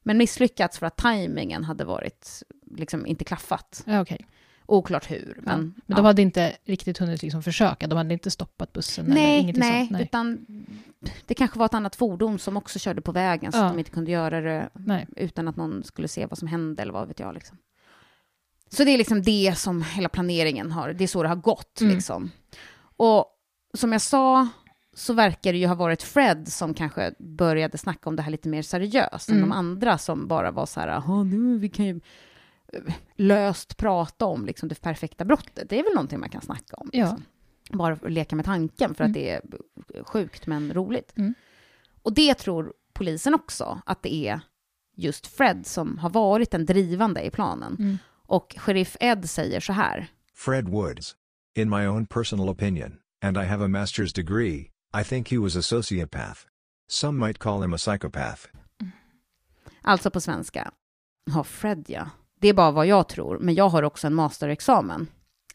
[0.03, 2.43] Men misslyckats för att tajmingen hade varit,
[2.77, 3.83] liksom inte klaffat.
[3.87, 4.27] Ja, okej.
[4.70, 5.38] Oklart hur.
[5.42, 5.96] Men, Men ja.
[5.96, 7.87] de hade inte riktigt hunnit liksom försöka?
[7.87, 9.04] De hade inte stoppat bussen?
[9.04, 9.90] eller Nej, ingenting nej, sånt?
[9.90, 10.02] nej.
[10.02, 10.46] utan
[11.26, 13.64] det kanske var ett annat fordon som också körde på vägen så Ja.
[13.64, 15.06] att de inte kunde göra det nej.
[15.16, 17.35] utan att någon skulle se vad som hände eller vad vet jag.
[17.35, 17.56] Liksom.
[18.70, 21.80] Så det är liksom det som hela planeringen har, det är så det har gått.
[21.80, 21.94] Mm.
[21.94, 22.30] Liksom.
[22.96, 23.24] Och
[23.74, 24.48] som jag sa
[24.94, 28.48] så verkar det ju ha varit Fred som kanske började snacka om det här lite
[28.48, 29.48] mer seriöst än Mm.
[29.48, 32.00] de andra som bara var så här, "Jaha, nu vi kan ju
[33.16, 35.68] löst prata om liksom, det perfekta brottet.
[35.68, 36.90] Det är väl någonting man kan snacka om.
[36.92, 37.00] Ja.
[37.04, 37.24] Liksom.
[37.78, 39.11] Bara leka med tanken för Mm.
[39.11, 39.42] att det är
[40.04, 41.12] sjukt men roligt.
[41.16, 41.35] Mm.
[42.02, 44.40] Och det tror polisen också, att det är
[44.96, 47.76] just Fred som har varit den drivande i planen.
[47.78, 47.98] Mm.
[48.26, 50.06] Och sheriff Ed säger så här.
[50.35, 51.16] Fred Woods.
[51.54, 55.56] In my own personal opinion, and I have a master's degree, I think he was
[55.56, 56.40] a sociopath.
[56.88, 58.46] Some might call him a psychopath.
[59.83, 60.70] Alltså på svenska.
[61.24, 62.11] Ja, Fred ja.
[62.40, 65.07] Det är bara vad jag tror, men jag har också en masterexamen.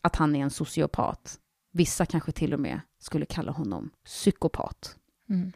[0.01, 1.39] Att han är en sociopat.
[1.71, 4.95] Vissa kanske till och med skulle kalla honom psykopat.
[5.29, 5.51] Mm.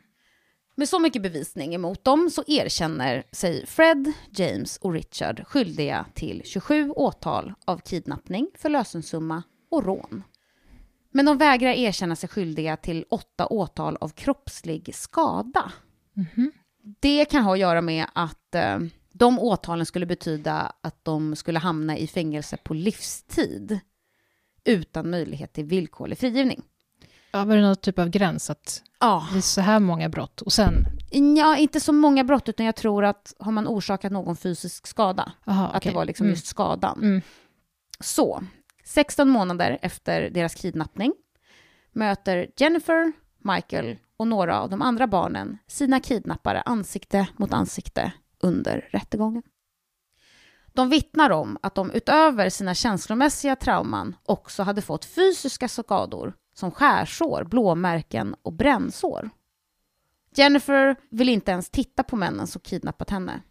[0.75, 6.41] Med så mycket bevisning emot dem så erkänner sig Fred, James och Richard skyldiga till
[6.45, 10.23] 27 åtal av kidnappning för lösensumma och rån.
[11.11, 15.71] Men de vägrar erkänna sig skyldiga till åtta åtal av kroppslig skada.
[16.13, 16.51] Mhm.
[16.99, 18.79] Det kan ha att göra med att eh,
[19.19, 23.79] de åtalen skulle betyda att de skulle hamna i fängelse på livstid
[24.63, 26.61] utan möjlighet till villkorlig frigivning.
[27.31, 30.41] Ja, var det någon typ av gräns att Ja, det är så här många brott
[30.41, 30.85] och sen...
[31.37, 35.31] ja inte så många brott, utan jag tror att har man orsakat någon fysisk skada,
[35.45, 36.33] Aha, att det var liksom Mm.
[36.33, 36.99] just skadan.
[37.01, 37.21] Mm.
[37.99, 38.43] Så,
[38.83, 41.13] 16 månader efter deras kidnappning
[41.91, 48.89] möter Jennifer, Michael och några av de andra barnen sina kidnappare ansikte mot ansikte under
[48.91, 49.43] rättegången.
[50.73, 56.71] De vittnar om att de utöver sina känslomässiga trauman också hade fått fysiska skador som
[56.71, 59.29] skärsår, blåmärken och brännsår.
[60.35, 63.41] Jennifer vill inte ens titta på männen som kidnappat henne.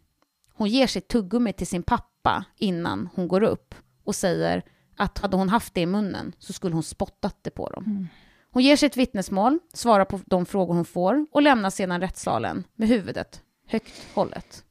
[0.54, 3.74] Hon ger sitt tuggummi till sin pappa innan hon går upp
[4.04, 4.62] och säger
[4.96, 8.08] att hade hon haft det i munnen så skulle hon spottat det på dem.
[8.50, 12.88] Hon ger sitt vittnesmål, svarar på de frågor hon får och lämnar sedan rättssalen med
[12.88, 14.64] huvudet högt hållet.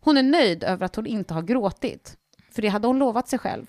[0.00, 2.16] Hon är nöjd över att hon inte har gråtit,
[2.50, 3.66] för det hade hon lovat sig själv.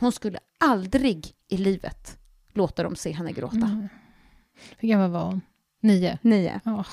[0.00, 2.18] Hon skulle aldrig i livet
[2.52, 3.56] låta dem se henne gråta.
[3.56, 3.88] Mm.
[4.78, 5.40] Hur gammal var hon?
[5.80, 6.18] Nio?
[6.22, 6.60] Nio.
[6.64, 6.84] Ja.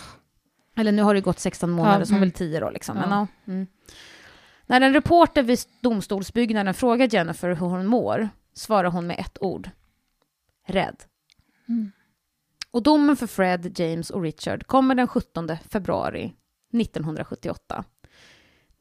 [0.75, 2.29] Eller nu har det gått 16 månader, Ja, så hon mm.
[2.29, 2.97] väl 10 då liksom.
[2.97, 3.27] Men, Ja.
[3.45, 3.51] ja.
[3.53, 3.67] Mm.
[4.65, 9.69] När en reporter vid domstolsbyggnaden frågar Jennifer hur hon mår svarar hon med ett ord.
[10.67, 11.03] Rädd.
[11.67, 11.91] Mm.
[12.71, 16.35] Och domen för Fred, James och Richard kommer den 17 februari
[16.73, 17.83] 1978.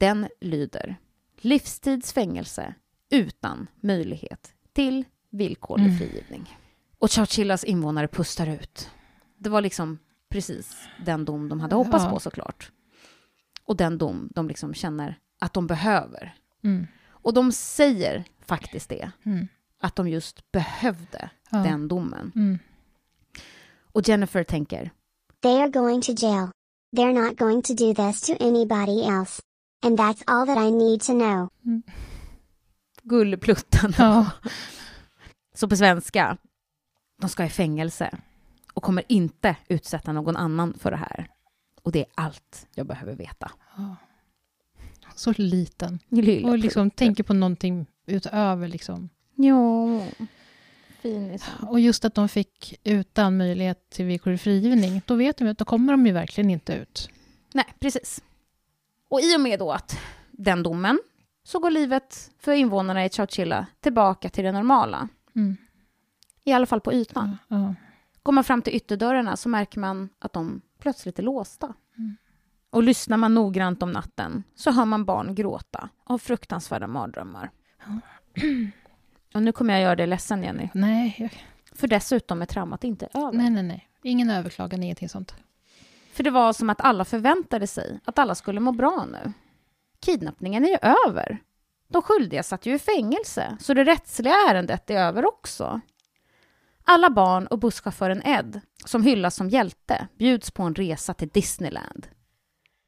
[0.05, 0.97] Den lyder
[1.41, 2.75] livstidsfängelse
[3.11, 5.99] utan möjlighet till villkorlig Mm.
[5.99, 6.59] frigivning.
[6.99, 8.91] Och Chowchillas invånare pustar ut.
[9.39, 12.11] Det var liksom precis den dom de hade hoppats Ja.
[12.11, 12.73] på såklart.
[13.65, 16.35] Och den dom de liksom känner att de behöver.
[16.65, 16.87] Mm.
[17.09, 19.49] Och de säger faktiskt det, Mm.
[19.81, 21.59] att de just behövde Ja.
[21.59, 22.33] den domen.
[22.35, 22.59] Mm.
[23.93, 24.91] Och Jennifer tänker,
[25.43, 26.49] They are going to jail.
[26.97, 29.43] They're not going to do this to anybody else.
[29.85, 31.49] And that's all that I need to know.
[33.03, 33.95] gullplutten.
[33.99, 34.31] Ja.
[35.55, 36.37] Så på svenska,
[37.21, 38.19] de ska i fängelse
[38.75, 41.29] och kommer inte utsätta någon annan för det här.
[41.83, 43.51] Och det är allt jag behöver veta.
[45.17, 45.99] Så liten.
[46.09, 47.07] Lilla Och liksom Plutten.
[47.07, 49.09] tänker på någonting utöver liksom.
[49.35, 50.01] Ja,
[51.03, 51.45] finis.
[51.69, 55.59] Och just att de fick utan möjlighet till villkorlig frigivning, då vet de ju att
[55.59, 57.09] då kommer de ju verkligen inte ut.
[57.53, 58.23] Nej, precis.
[59.15, 59.99] Och i och med då att
[60.31, 60.99] den domen
[61.43, 65.09] så går livet för invånarna i Chowchilla tillbaka till det normala.
[65.37, 65.57] Mm.
[66.45, 67.39] I alla fall på ytan.
[67.49, 67.75] Ja.
[68.23, 71.75] Går man fram till ytterdörrarna så märker man att de plötsligt är låsta.
[71.99, 72.17] Mm.
[72.71, 77.51] Och lyssnar man noggrant om natten så hör man barn gråta av fruktansvärda mardrömmar.
[79.35, 80.69] Och nu kommer jag göra dig ledsen, Jenny.
[80.75, 81.45] Nej, jag-
[81.79, 83.33] För dessutom är traumat inte över.
[83.33, 83.89] nej, nej, nej.
[84.03, 85.35] Ingen överklagan, ingenting sånt.
[86.15, 89.33] För det var som att alla förväntade sig att alla skulle må bra nu.
[90.01, 91.39] Kidnappningen är ju över.
[91.89, 95.81] De skyldiga satt ju i fängelse, så det rättsliga ärendet är över också.
[96.85, 102.07] Alla barn och busschauffören Ed, som hyllas som hjälte, bjuds på en resa till Disneyland.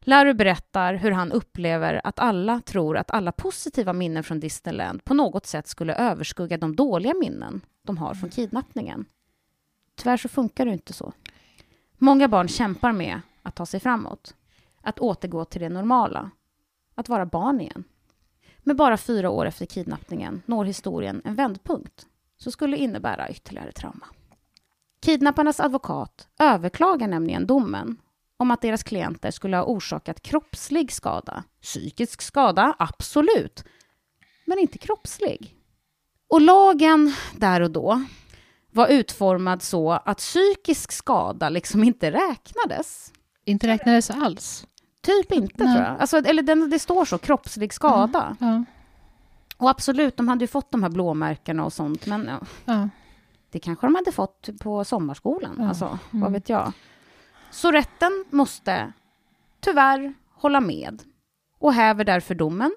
[0.01, 5.15] Larry berättar hur han upplever att alla tror att alla positiva minnen från Disneyland på
[5.15, 9.05] något sätt skulle överskugga de dåliga minnen de har från kidnappningen.
[9.95, 11.13] Tyvärr så funkar det inte så.
[11.99, 14.35] Många barn kämpar med att ta sig framåt,
[14.83, 16.31] att återgå till det normala,
[16.95, 17.85] att vara barn igen.
[18.59, 22.07] Men bara fyra år efter kidnappningen når historien en vändpunkt
[22.37, 24.07] som skulle innebära ytterligare trauma.
[25.01, 27.97] Kidnapparnas advokat överklagar nämligen domen
[28.37, 31.45] om att deras klienter skulle ha orsakat kroppslig skada.
[31.63, 33.65] Psykisk skada, absolut,
[34.45, 35.57] men inte kroppslig.
[36.29, 38.05] Och lagen där och då
[38.77, 43.13] var utformad så att psykisk skada liksom inte räknades.
[43.45, 44.67] Inte räknades alls.
[45.03, 45.75] Typ inte, Nej.
[45.75, 46.01] tror jag.
[46.01, 48.37] Alltså, eller den, det står så, kroppslig skada.
[48.41, 48.65] Ja,
[49.57, 52.89] Och absolut, de hade ju fått de här blåmärkena och sånt, men ja, ja.
[53.51, 55.57] det kanske de hade fått på sommarskolan.
[55.59, 55.69] Ja.
[55.69, 56.23] Alltså, Mm.
[56.23, 56.73] vad vet jag.
[57.51, 58.93] Så rätten måste
[59.61, 61.03] tyvärr hålla med
[61.59, 62.75] och häver därför domen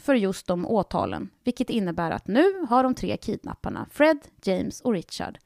[0.00, 4.92] för just de åtalen, vilket innebär att nu har de tre kidnapparna, Fred, James och
[4.92, 5.38] Richard,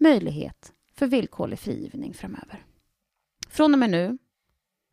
[0.00, 2.64] möjlighet för villkorlig frigivning framöver.
[3.48, 4.18] Från och med nu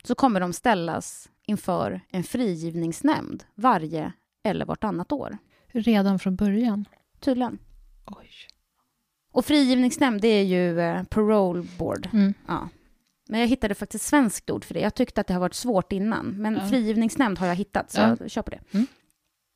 [0.03, 4.13] så kommer de ställas inför en frigivningsnämnd varje
[4.43, 5.37] eller vartannat år.
[5.67, 6.85] Redan från början.
[7.19, 7.59] Tydligen.
[8.05, 8.29] Oj.
[9.31, 12.09] Och frigivningsnämnd, det är ju eh, parole board.
[12.13, 12.33] Mm.
[12.47, 12.69] Ja.
[13.33, 14.79] Men jag hittade faktiskt svenskt ord för det.
[14.79, 16.25] Jag tyckte att det har varit svårt innan.
[16.41, 16.67] Men Ja.
[16.67, 18.17] frigivningsnämnd har jag hittat, så Ja.
[18.19, 18.59] jag kör på det.
[18.71, 18.87] Mm.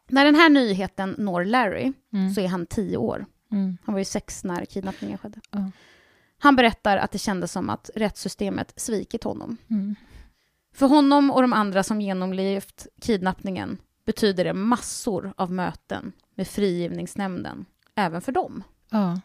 [0.10, 2.34] När den här nyheten når Larry Mm.
[2.34, 3.26] så är han tio år.
[3.52, 3.78] Mm.
[3.84, 5.40] Han var ju sex när kidnappningen skedde.
[5.52, 5.72] Ja.
[6.38, 9.58] Han berättar att det kändes som att rättssystemet svikit honom.
[9.70, 9.96] Mm.
[10.74, 17.66] För honom och de andra som genomlevt kidnappningen betyder det massor av möten med frigivningsnämnden,
[17.96, 18.64] även för dem.
[18.90, 19.20] Ja.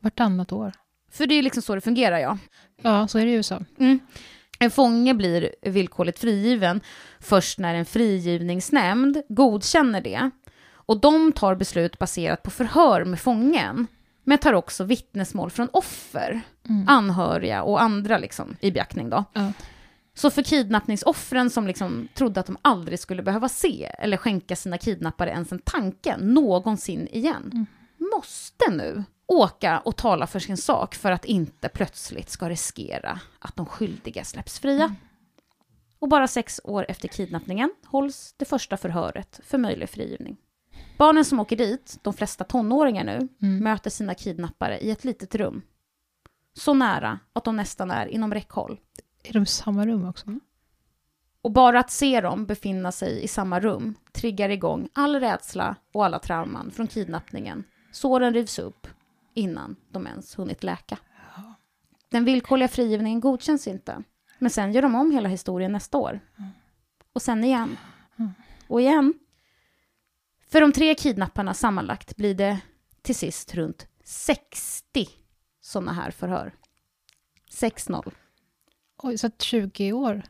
[0.00, 0.72] Vartannat år.
[1.10, 2.38] För det är liksom så det fungerar, ja.
[2.82, 3.60] Ja, så är det i USA.
[3.78, 3.98] Mm.
[4.58, 6.80] En fånge blir villkorligt frigiven
[7.20, 10.30] först när en frigivningsnämnd godkänner det.
[10.72, 13.86] Och de tar beslut baserat på förhör med fången,
[14.24, 16.88] men tar också vittnesmål från offer, Mm.
[16.88, 19.10] anhöriga och andra liksom, i beaktning.
[19.10, 19.24] Då.
[19.32, 19.52] Ja.
[20.14, 24.78] Så för kidnappningsoffren som liksom trodde att de aldrig skulle behöva se eller skänka sina
[24.78, 27.66] kidnappare ens en tanke någonsin igen,
[28.14, 33.56] måste nu åka och tala för sin sak för att inte plötsligt ska riskera att
[33.56, 34.94] de skyldiga släpps fria.
[35.98, 40.36] Och bara sex år efter kidnappningen hålls det första förhöret för möjlig frigivning.
[40.98, 45.62] Barnen som åker dit, de flesta tonåringar nu, möter sina kidnappare i ett litet rum.
[46.54, 48.80] Så nära att de nästan är inom räckhåll.
[49.22, 50.26] Är de i samma rum också?
[51.42, 56.04] Och bara att se dem befinna sig i samma rum triggar igång all rädsla och
[56.04, 57.64] alla trauman från kidnappningen.
[57.92, 58.86] Såren rivs upp
[59.34, 60.98] innan de ens hunnit läka.
[62.08, 64.02] Den villkorliga frigivningen godkänns inte.
[64.38, 66.20] Men sen gör de om hela historien nästa år.
[67.12, 67.76] Och sen igen.
[68.66, 69.14] Och igen.
[70.46, 72.60] För de tre kidnapparna sammanlagt blir det
[73.02, 75.08] till sist runt 60
[75.60, 76.52] sådana här förhör.
[77.50, 78.12] 6-0.
[79.02, 80.22] Oj, så att 20 år?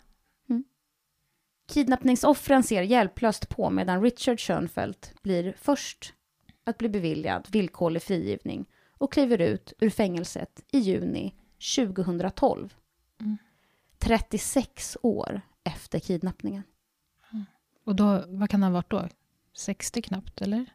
[1.72, 6.14] Kidnappningsoffren ser hjälplöst på medan Richard Schönfeldt blir först
[6.64, 8.66] att bli beviljad villkorlig frigivning
[9.00, 11.34] och kliver ut ur fängelset i juni
[11.76, 12.74] 2012.
[13.98, 16.62] 36 år efter kidnappningen.
[17.84, 19.08] Och då, vad kan han ha varit då?
[19.56, 20.66] 60 knappt, eller?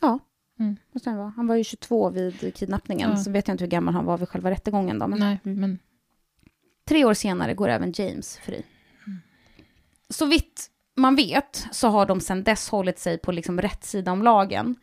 [0.00, 0.18] Ja,
[0.58, 0.76] Mm.
[1.04, 1.32] han vara.
[1.36, 3.16] Han var ju 22 vid kidnappningen, Ja.
[3.16, 4.98] så vet jag inte hur gammal han var vid själva rättegången.
[4.98, 5.18] Då, men...
[5.18, 5.60] Nej, Mm.
[5.60, 5.78] men
[6.84, 8.62] Tre år senare går även James fri.
[10.08, 14.12] Så vitt man vet så har de sedan dess hållit sig på liksom rätt sida
[14.12, 14.76] om lagen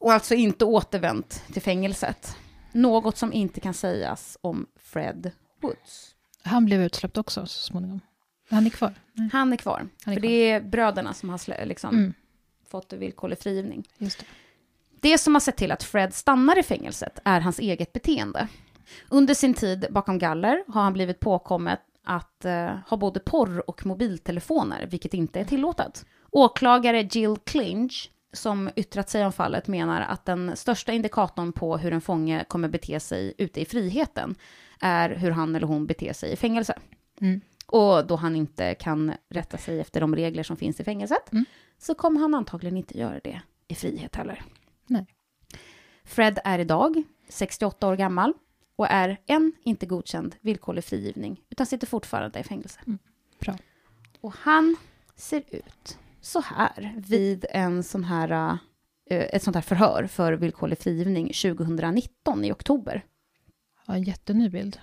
[0.00, 2.36] och alltså inte återvänt till fängelset.
[2.72, 5.30] Något som inte kan sägas om Fred
[5.62, 6.14] Woods.
[6.44, 8.00] han blev utsläppt också så småningom.
[8.50, 8.94] Han är kvar.
[9.12, 10.28] Nej, Han är kvar, han är för kvar.
[10.30, 12.14] det är bröderna som har liksom Mm,
[12.70, 13.88] fått villkorlig frigivning.
[13.98, 14.24] just det.
[15.00, 18.48] Det som har sett till att Fred stannar i fängelset är hans eget beteende.
[19.08, 23.86] Under sin tid bakom galler har han blivit påkommet att eh, ha både porr och
[23.86, 26.04] mobiltelefoner, vilket inte är tillåtet.
[26.30, 31.92] Åklagare Jill Clinch, som yttrat sig om fallet, menar att den största indikatorn på hur
[31.92, 34.34] en fånge kommer bete sig ute i friheten
[34.80, 36.78] är hur han eller hon beter sig i fängelse.
[37.20, 37.40] Mm.
[37.66, 41.44] Och då han inte kan rätta sig efter de regler som finns i fängelset, Mm.
[41.78, 44.42] så kommer han antagligen inte göra det i frihet heller.
[44.86, 45.06] Nej.
[46.04, 48.32] Fred är idag 68 år gammal
[48.76, 52.80] och är än inte godkänd villkorlig frigivning, utan sitter fortfarande i fängelse.
[52.86, 52.98] Mm,
[53.40, 53.56] bra.
[54.20, 54.76] Och han
[55.16, 58.30] ser ut så här vid en sån här,
[59.10, 63.04] eh, ett sånt här förhör för villkorlig frigivning 2019 i oktober.
[63.86, 64.78] Ja, en jätteny bild.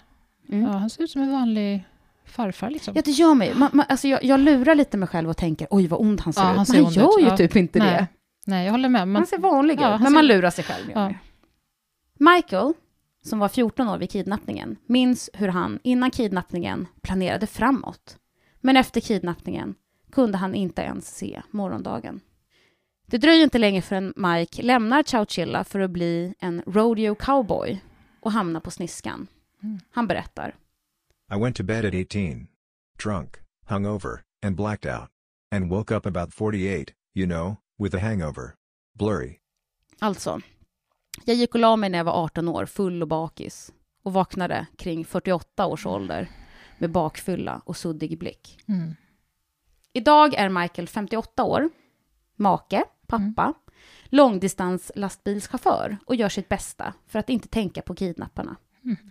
[0.49, 0.63] Mm.
[0.63, 1.87] Ja, han ser ut som en vanlig
[2.25, 2.93] farfar liksom.
[2.95, 3.53] Ja, det gör mig.
[3.55, 6.33] Man, man, alltså jag, jag lurar lite mig själv och tänker, oj vad ond han
[6.33, 6.57] ser Ja, ut.
[6.57, 7.25] han ser men han gör ut.
[7.25, 7.37] ju Ja.
[7.37, 8.07] typ inte Nej, det.
[8.45, 9.07] Nej, jag håller med.
[9.07, 10.91] Men, Han ser vanlig ut, men ser- man lurar sig själv.
[10.93, 10.99] Ja.
[10.99, 11.15] man.
[12.35, 12.73] Michael,
[13.23, 18.17] som var 14 år vid kidnappningen, minns hur han innan kidnappningen planerade framåt.
[18.61, 19.75] Men efter kidnappningen
[20.11, 22.21] kunde han inte ens se morgondagen.
[23.07, 27.79] Det dröjer inte länge förrän Mike lämnar Chowchilla för att bli en rodeo cowboy
[28.19, 29.27] och hamnar på sniskan.
[29.63, 29.79] Mm.
[29.91, 30.55] Han berättar.
[31.35, 32.47] I went to bed at 18.
[33.03, 35.09] Drunk, hungover, and blacked out.
[35.51, 38.55] And woke up about 48, you know, with a hangover.
[38.99, 39.39] Blurry.
[39.99, 40.41] Alltså,
[41.25, 43.73] jag gick och la mig när jag var 18 år, full och bakis.
[44.03, 46.29] Och vaknade kring 48 års ålder
[46.77, 48.57] med bakfylla och suddig blick.
[48.67, 48.95] mm.
[49.97, 51.69] Idag är Michael 58 år,
[52.35, 53.53] make, pappa,
[54.05, 58.55] långdistans lastbilschaufför och gör sitt bästa för att inte tänka på kidnapparna.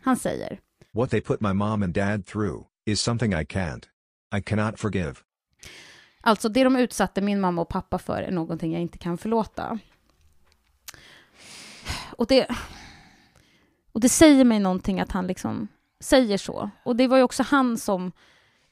[0.03, 0.61] Han säger,
[0.93, 3.83] What they put my mom and dad through is something I can't.
[4.39, 5.15] I cannot forgive.
[6.21, 9.79] alltså det de utsatte min mamma och pappa för är någonting jag inte kan förlåta.
[12.17, 12.47] Och det,
[13.93, 15.69] och det säger mig någonting att han liksom
[16.01, 16.71] säger så.
[16.85, 18.13] Och det var ju också han som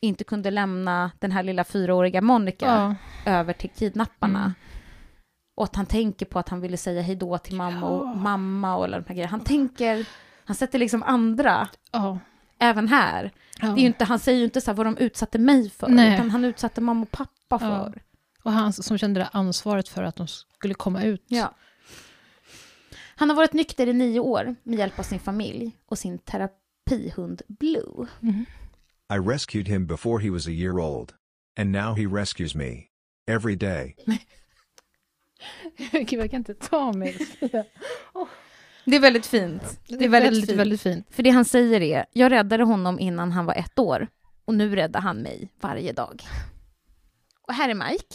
[0.05, 3.33] inte kunde lämna den här lilla fyraåriga Monica Ja.
[3.33, 4.39] över till kidnapparna.
[4.41, 4.53] Mm.
[5.57, 8.15] Och att han tänker på att han ville säga hej då till mamma och Ja.
[8.15, 9.31] mamma och alla de här grejerna.
[9.31, 10.07] Han tänker,
[10.45, 12.19] han sätter liksom andra Ja.
[12.59, 13.31] även här.
[13.61, 16.15] Det är inte, han säger ju inte så här vad de utsatte mig för, Nej.
[16.15, 18.03] utan han utsatte mamma och pappa för.
[18.43, 21.27] Och han som kände det ansvaret för att de skulle komma ut.
[23.17, 27.43] Han har varit nykter i nio år med hjälp av sin familj och sin terapihund
[27.49, 28.07] Blue.
[28.23, 28.47] Mm.
[29.13, 31.13] I rescued him before he was a year old.
[31.59, 32.85] And now he rescues me.
[33.29, 33.97] Every day.
[35.93, 37.17] Gud, jag kan inte ta mig.
[38.85, 39.81] Det är väldigt fint.
[39.89, 41.07] Det är väldigt, väldigt, fint.
[41.11, 44.09] För det han säger är, jag räddade honom innan han var ett år
[44.45, 46.23] och nu räddar han mig varje dag.
[47.43, 48.15] Och här är Mike,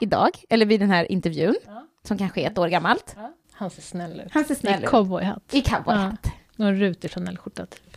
[0.00, 1.86] idag, eller vid den här intervjun, Ja.
[2.02, 3.16] som kanske är ett år gammalt,
[3.52, 4.32] Han ser snäll ut.
[4.32, 4.90] Han ser snäll I ut.
[4.90, 5.54] cowboyhatt.
[5.54, 6.26] i cowboyhatt.
[6.58, 7.89] Och en rutig Chanel-skjorta typ.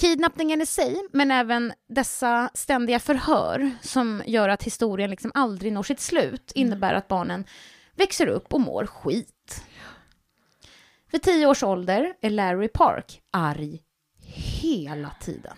[0.00, 5.82] Kidnappningen i sig, men även dessa ständiga förhör som gör att historien liksom aldrig når
[5.82, 7.44] sitt slut, innebär att barnen
[7.94, 9.64] växer upp och mår skit.
[11.10, 13.82] Vid tio års ålder är Larry Park arg
[14.62, 15.56] hela tiden.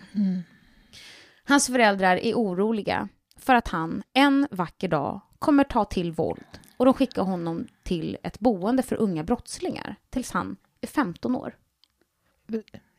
[1.43, 6.85] Hans föräldrar är oroliga för att han en vacker dag kommer ta till våld och
[6.85, 11.55] de skickar honom till ett boende för unga brottslingar tills han är 15 år.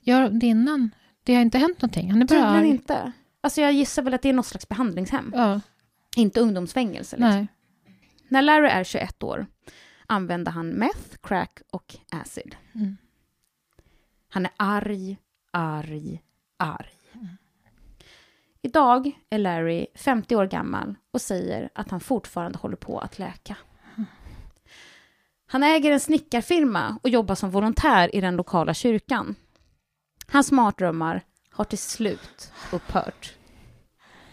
[0.01, 0.91] Gör det innan?
[1.29, 2.11] Det har inte hänt någonting?
[2.11, 3.12] Han är bara Tydligen inte.
[3.41, 5.61] Alltså jag gissar väl att det är något slags behandlingshem, Ja,
[6.16, 7.16] inte ungdomsfängelse.
[7.16, 7.31] Liksom.
[7.31, 7.47] nej.
[8.29, 9.47] När Larry är 21 år
[10.07, 12.57] använder han meth, crack och acid.
[12.74, 12.97] Mm.
[14.29, 15.16] Han är arg,
[15.51, 16.22] arg,
[16.57, 16.95] arg.
[18.62, 23.57] Idag är Larry 50 år gammal och säger att han fortfarande håller på att läka.
[25.47, 29.35] Han äger en snickarfirma och jobbar som volontär i den lokala kyrkan.
[30.31, 33.35] Hans mardrömmar har till slut upphört.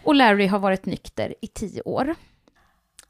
[0.02, 2.14] Och Larry har varit nykter i tio år.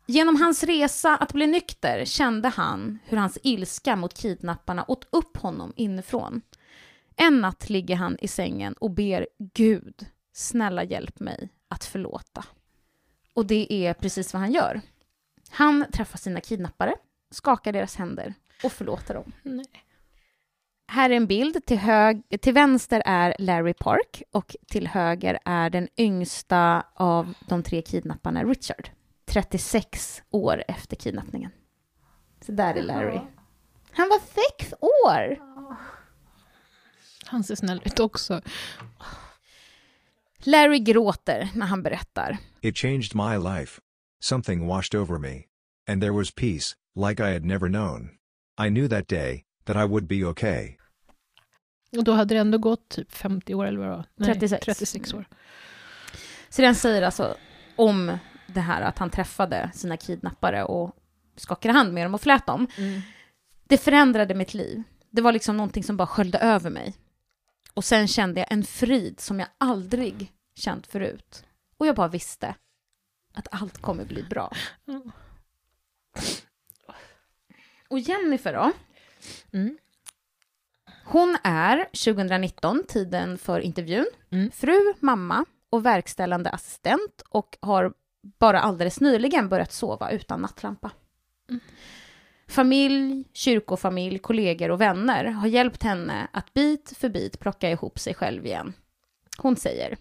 [0.06, 5.36] Genom hans resa att bli nykter kände han hur hans ilska mot kidnapparna åt upp
[5.36, 6.42] honom inifrån.
[7.16, 12.44] En natt ligger han i sängen och ber Gud, snälla hjälp mig att förlåta.
[13.34, 14.80] Och det är precis vad han gör.
[15.50, 16.94] Han träffar sina kidnappare,
[17.30, 18.34] skakar deras händer
[18.64, 19.32] och förlåter dem.
[19.42, 19.85] Nej.
[20.88, 21.66] Här är en bild.
[21.66, 27.62] Till, hög, till vänster är Larry Park och till höger är den yngsta av de
[27.62, 28.90] tre kidnapparna, Richard.
[29.26, 31.50] 36 år efter kidnappningen.
[32.46, 33.20] Så där är Larry.
[33.92, 35.38] Han var sex år!
[37.24, 38.40] Han ser snäll ut också.
[40.38, 42.38] Larry gråter när han berättar.
[42.60, 43.80] It changed my life.
[44.20, 45.42] Something washed over me.
[45.88, 48.10] And there was peace, like I had never known.
[48.66, 50.76] I knew that day, that I would be okay.
[51.96, 54.04] Och då hade det ändå gått typ 50 år eller vad det var?
[54.16, 54.66] Nej, 36.
[54.66, 55.28] 36 år.
[56.48, 57.36] Så den säger alltså
[57.76, 60.96] om det här att han träffade sina kidnappare och
[61.36, 62.66] skakade hand med dem och flät dem.
[63.64, 64.82] Det förändrade mitt liv.
[65.10, 66.94] Det var liksom någonting som bara sköljde över mig.
[67.74, 71.44] Och sen kände jag en frid som jag aldrig känt förut.
[71.76, 72.54] Och jag bara visste
[73.34, 74.52] att allt kommer bli bra.
[74.88, 75.12] Mm.
[77.88, 78.72] Och Jennifer då?
[79.52, 79.78] Mm.
[81.04, 84.50] Hon är 2019, tiden för intervjun, Mm.
[84.50, 87.92] fru, mamma och verkställande assistent och har
[88.38, 90.90] bara alldeles nyligen börjat sova utan nattlampa.
[92.48, 98.14] Familj, kyrkofamilj, kollegor och vänner har hjälpt henne att bit för bit plocka ihop sig
[98.14, 98.72] själv igen.
[99.38, 99.96] Hon säger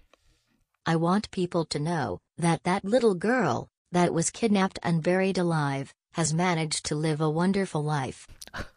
[0.92, 3.64] I want people to know that that little girl,
[3.94, 8.32] that was kidnapped and buried alive, has managed to live a wonderful life.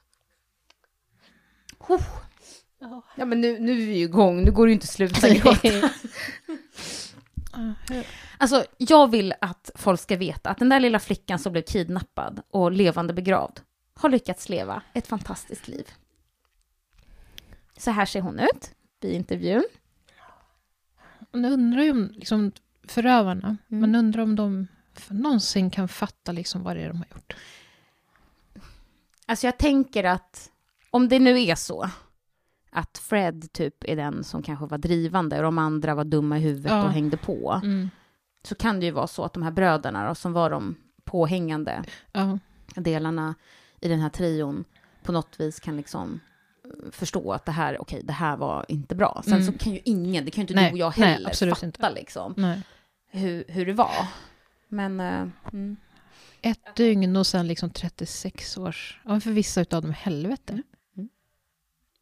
[3.15, 5.29] Ja men nu, nu är vi ju igång, nu går det ju inte att sluta
[5.35, 5.91] gråta.
[8.39, 12.43] Alltså, jag vill att folk ska veta att den där lilla flickan som blev kidnappad
[12.51, 13.61] och levande begravd
[13.95, 15.89] har lyckats leva ett fantastiskt liv.
[17.77, 18.71] Så här ser hon ut
[19.01, 19.65] vid intervjun.
[21.33, 22.53] Man undrar ju om liksom,
[22.89, 23.81] förövarna, Mm.
[23.81, 24.67] man undrar om de
[25.09, 27.37] någonsin kan fatta liksom vad det är de har gjort.
[29.27, 30.51] Alltså jag tänker att
[30.91, 31.91] om det nu är så
[32.71, 36.41] att Fred typ är den som kanske var drivande och de andra var dumma i
[36.41, 36.85] huvudet Ja.
[36.85, 37.91] och hängde på, Mm.
[38.43, 40.75] så kan det ju vara så att de här bröderna då, som var de
[41.05, 42.39] påhängande Ja.
[42.75, 43.35] delarna
[43.81, 44.65] i den här trion
[45.03, 46.21] på något vis kan liksom
[46.65, 49.23] eh, förstå att det här, okej, det här var inte bra.
[49.25, 49.47] Sen Mm.
[49.53, 51.55] så kan ju ingen, det kan ju inte Nej, du och jag nej, heller absolut
[51.55, 51.91] fatta inte.
[51.95, 52.63] liksom Nej.
[53.11, 54.07] hur, hur det var.
[54.69, 55.77] Men, eh, mm.
[56.43, 59.01] Ett dygn och sen liksom 36 års...
[59.05, 60.63] Ja, för vissa utav dem helvete.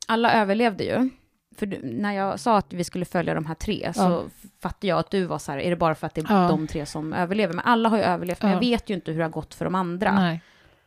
[0.06, 1.08] Alla överlevde ju.
[1.56, 4.24] För när jag sa att vi skulle följa de här tre så Ja.
[4.62, 6.48] fattade jag att du var så här, är det bara för att det är Ja.
[6.48, 7.54] de tre som överlever?
[7.54, 8.56] Men alla har ju överlevt, men Ja.
[8.56, 10.14] jag vet ju inte hur det har gått för de andra.
[10.14, 10.40] Nej.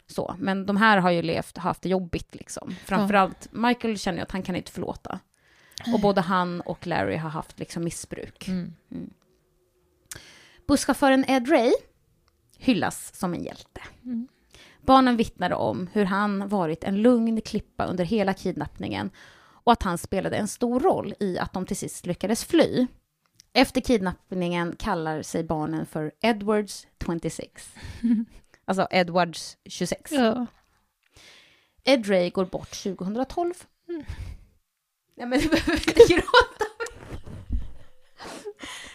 [0.08, 2.76] Så, men de här har ju levt, haft det jobbigt liksom.
[2.86, 5.20] Framförallt, Michael känner ju att han kan inte förlåta.
[5.94, 8.48] Och både han och Larry har haft liksom missbruk.
[8.48, 8.74] Mm.
[10.68, 11.72] Busschauffören Ed Ray
[12.58, 13.82] hyllas som en hjälte.
[14.04, 14.28] Mm.
[14.90, 19.12] Barnen vittnade om hur han varit en lugn klippa under hela kidnappningen
[19.64, 22.88] och att han spelade en stor roll i att de till sist lyckades fly.
[23.54, 26.88] Efter kidnappningen kallar sig barnen för Edwards
[27.20, 27.70] 26.
[28.66, 30.12] alltså Edwards 26.
[30.12, 30.46] Ja.
[31.84, 33.54] Ed Ray går bort 2012.
[35.18, 36.66] Nej men du behöver inte gråta.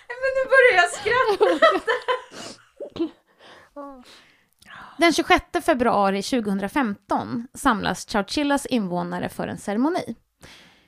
[0.09, 1.45] Nej men nu börjar jag skratta.
[4.99, 10.17] Den 26 februari 2015 samlas Chowchillas invånare för en ceremoni.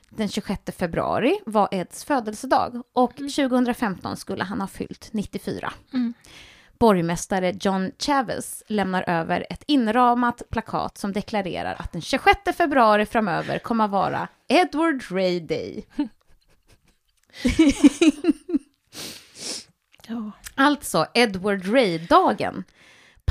[0.09, 5.73] Den 26 februari var Eds födelsedag och 2015 skulle han ha fyllt 94.
[5.93, 6.13] Mm.
[6.79, 13.59] Borgmästare John Chavez lämnar över ett inramat plakat som deklarerar att den 26 februari framöver
[13.59, 15.87] kommer vara Edward Ray Day.
[20.55, 22.63] Alltså Edward Ray-dagen.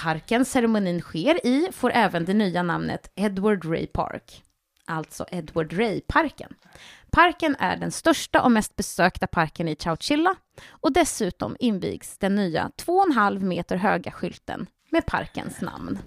[0.00, 4.42] Parken ceremonin sker i får även det nya namnet Edward Ray Park.
[4.84, 6.54] Alltså Edward Ray-parken.
[7.10, 10.34] Parken är den största och mest besökta parken i Chowchilla
[10.68, 15.98] och dessutom invigs den nya 2,5 meter höga skylten med parkens namn.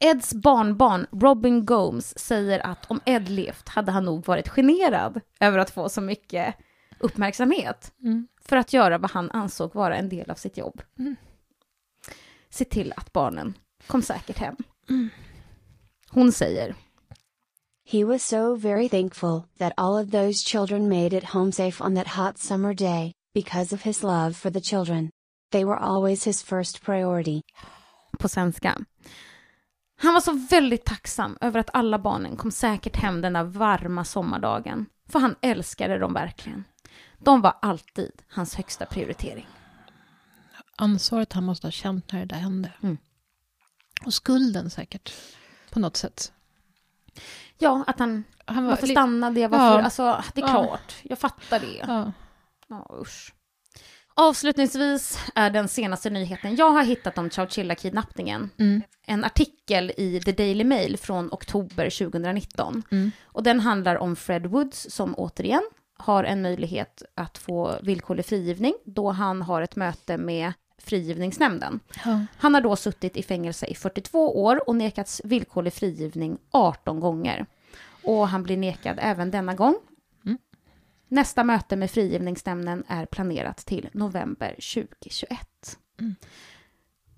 [0.00, 5.58] Eds barnbarn Robin Gomes säger att om Ed levt hade han nog varit generad över
[5.58, 6.54] att få så mycket
[6.98, 8.28] uppmärksamhet Mm.
[8.44, 10.82] för att göra vad han ansåg vara en del av sitt jobb.
[10.98, 11.16] Mm.
[12.50, 14.56] Se till att barnen kom säkert hem.
[16.10, 16.74] Hon säger,
[17.90, 21.94] He was so very thankful that all of those children made it home safe on
[21.94, 25.10] that hot summer day, because of his love for the children.
[25.52, 27.42] They were always his first priority.
[28.18, 28.78] på svenska.
[30.00, 34.04] Han var så väldigt tacksam över att alla barnen kom säkert hem den där varma
[34.04, 36.64] sommardagen, för han älskade dem verkligen.
[37.18, 39.46] De var alltid hans högsta prioritering.
[40.78, 42.72] Ansvaret han måste ha känt när det där hände.
[42.82, 42.98] Mm.
[44.04, 45.12] Och skulden säkert.
[45.70, 46.32] På något sätt.
[47.58, 49.48] Ja, att han, Han var varför stannade jag?
[49.48, 49.78] Varför?
[49.78, 49.84] Ja.
[49.84, 50.50] Alltså, det är Ja.
[50.50, 51.84] klart, jag fattar det.
[51.88, 52.12] Ja.
[52.68, 53.34] Ja, usch.
[54.14, 58.82] Avslutningsvis är den senaste nyheten jag har hittat om Chowchilla-kidnappningen Mm.
[59.06, 62.82] en artikel i The Daily Mail från oktober 2019.
[62.90, 63.10] Mm.
[63.24, 65.62] Och den handlar om Fred Woods som återigen
[65.98, 71.80] har en möjlighet att få villkorlig frigivning då han har ett möte med frigivningsnämnden.
[72.04, 72.26] Ja.
[72.36, 77.46] Han har då suttit i fängelse i 42 år och nekats villkorlig frigivning 18 gånger.
[78.02, 79.76] Och han blir nekad även denna gång.
[80.24, 80.38] Mm.
[81.08, 85.78] Nästa möte med frigivningsnämnden är planerat till november 2021.
[86.00, 86.14] Mm.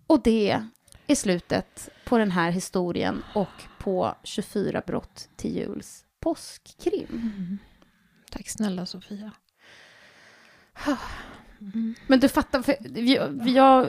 [0.06, 0.60] Och det
[1.06, 7.06] är slutet på den här historien och på 24 brott till juls påskkrim.
[7.10, 7.58] Mm.
[8.30, 9.32] Tack snälla Sofia.
[12.06, 13.86] Men du fattar, för vi, vi, jag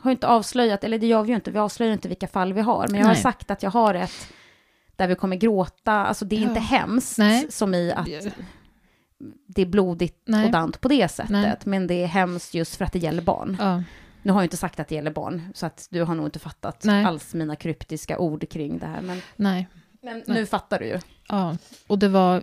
[0.00, 2.52] har ju inte avslöjat, eller det gör vi ju inte, vi avslöjar inte vilka fall
[2.52, 3.22] vi har, men jag har Nej.
[3.22, 4.28] sagt att jag har ett
[4.96, 6.60] där vi kommer gråta, alltså det är inte Ja.
[6.60, 7.46] hemskt Nej.
[7.50, 8.08] som i att
[9.46, 10.44] det är blodigt Nej.
[10.46, 11.56] och dant på det sättet, Nej.
[11.64, 13.56] men det är hemskt just för att det gäller barn.
[13.60, 13.82] Ja.
[14.22, 16.38] Nu har jag inte sagt att det gäller barn, så att du har nog inte
[16.38, 17.04] fattat Nej.
[17.04, 19.68] alls mina kryptiska ord kring det här, men, Nej.
[20.02, 20.38] men Nej.
[20.40, 20.98] nu fattar du ju.
[21.28, 21.56] Ja.
[21.86, 22.42] Och det var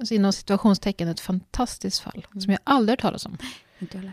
[0.00, 3.38] alltså, inom situationstecken ett fantastiskt fall som jag aldrig hört talas om.
[3.78, 4.12] Inte heller.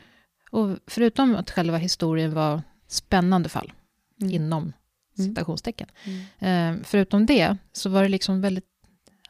[0.52, 3.74] Och förutom att själva historien var spännande fall
[4.22, 4.34] Mm.
[4.34, 4.74] inom
[5.18, 5.30] Mm.
[5.30, 5.88] citationstecken.
[6.40, 6.78] Mm.
[6.80, 8.66] Eh, förutom det så var det liksom väldigt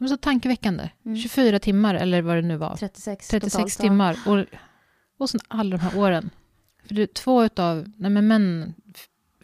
[0.10, 0.90] så tankeväckande.
[1.06, 1.18] Mm.
[1.18, 2.76] 24 timmar eller vad det nu var.
[2.76, 3.84] 36, 36 totalt, ja.
[3.84, 4.18] timmar.
[4.28, 4.46] Och,
[5.18, 6.30] och sen alla de här åren.
[6.88, 8.74] För det, två utav, nej men män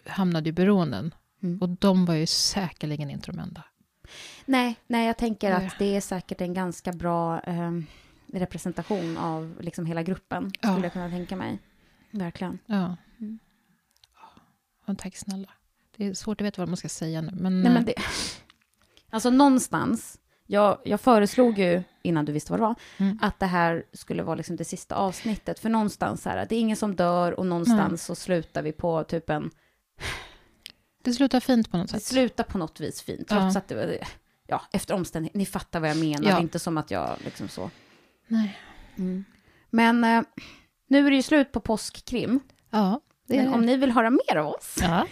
[0.06, 1.14] hamnade i beroenden.
[1.44, 1.62] Mm.
[1.62, 3.64] Och de var ju säkerligen inte de enda.
[4.46, 7.86] Nej, nej, jag tänker att det är säkert en ganska bra ehm,
[8.34, 10.70] representation av liksom hela gruppen, Ja.
[10.72, 11.60] skulle jag kunna tänka mig.
[12.12, 12.60] Verkligen.
[12.66, 12.96] Ja.
[13.20, 13.40] Mm.
[14.86, 15.50] Ja, tack snälla.
[15.98, 17.32] Det är svårt att veta vad man ska säga nu.
[17.34, 17.94] Men, Nej, men eh, det...
[19.14, 23.20] Alltså någonstans, jag, jag föreslog ju, innan du visste vad det var, Mm.
[23.22, 25.60] att det här skulle vara liksom det sista avsnittet.
[25.60, 29.30] För någonstans här, det är ingen som dör och någonstans så slutar vi på typ
[29.30, 29.52] en...
[31.04, 32.04] det slutar fint på något Det sätt.
[32.04, 33.60] slutar på något vis fint, trots Ja.
[33.60, 33.98] att det var...
[34.48, 36.36] Ja, efter omständigheter, ni fattar vad jag menar, Ja.
[36.36, 37.70] det inte som att jag liksom så...
[38.32, 38.60] Nej.
[39.70, 40.22] Men eh,
[40.88, 42.40] nu är det ju slut på påskkrim.
[42.70, 43.58] Ja, det är Men det.
[43.58, 45.08] om ni vill höra mer av oss Ja.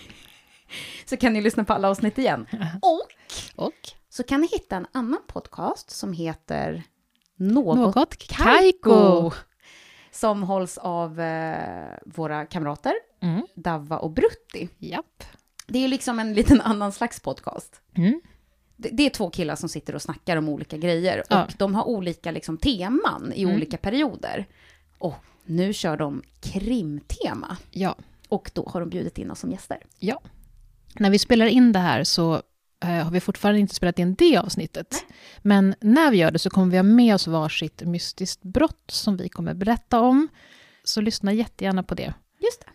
[1.05, 2.47] så kan ni lyssna på alla avsnitt igen.
[2.81, 3.07] Och
[3.65, 3.73] Och
[4.09, 6.83] så kan ni hitta en annan podcast som heter
[7.35, 8.17] Något, något.
[8.17, 9.31] Kaiko.
[10.11, 13.41] Som hålls av eh, våra kamrater Mm.
[13.55, 14.69] Davva och Brutti.
[14.77, 15.23] Japp.
[15.67, 17.81] Det är liksom en liten annan slags podcast.
[17.97, 18.21] Mm.
[18.81, 21.23] Det, det är två killar som sitter och snackar om olika grejer.
[21.29, 21.43] Ja.
[21.43, 23.55] Och de har olika liksom, teman i Mm.
[23.55, 24.45] olika perioder.
[24.97, 25.15] Och
[25.45, 27.57] nu kör de krimtema.
[27.71, 27.95] Ja.
[28.29, 29.77] Och då har de bjudit in oss som gäster.
[29.99, 30.21] Ja.
[30.93, 32.33] När vi spelar in det här så
[32.83, 35.05] eh, har vi fortfarande inte spelat in det avsnittet.
[35.41, 39.17] Men när vi gör det så kommer vi ha med oss varsitt mystiskt brott som
[39.17, 40.27] vi kommer berätta om.
[40.83, 42.13] Så lyssna jättegärna på det.
[42.39, 42.65] Just det.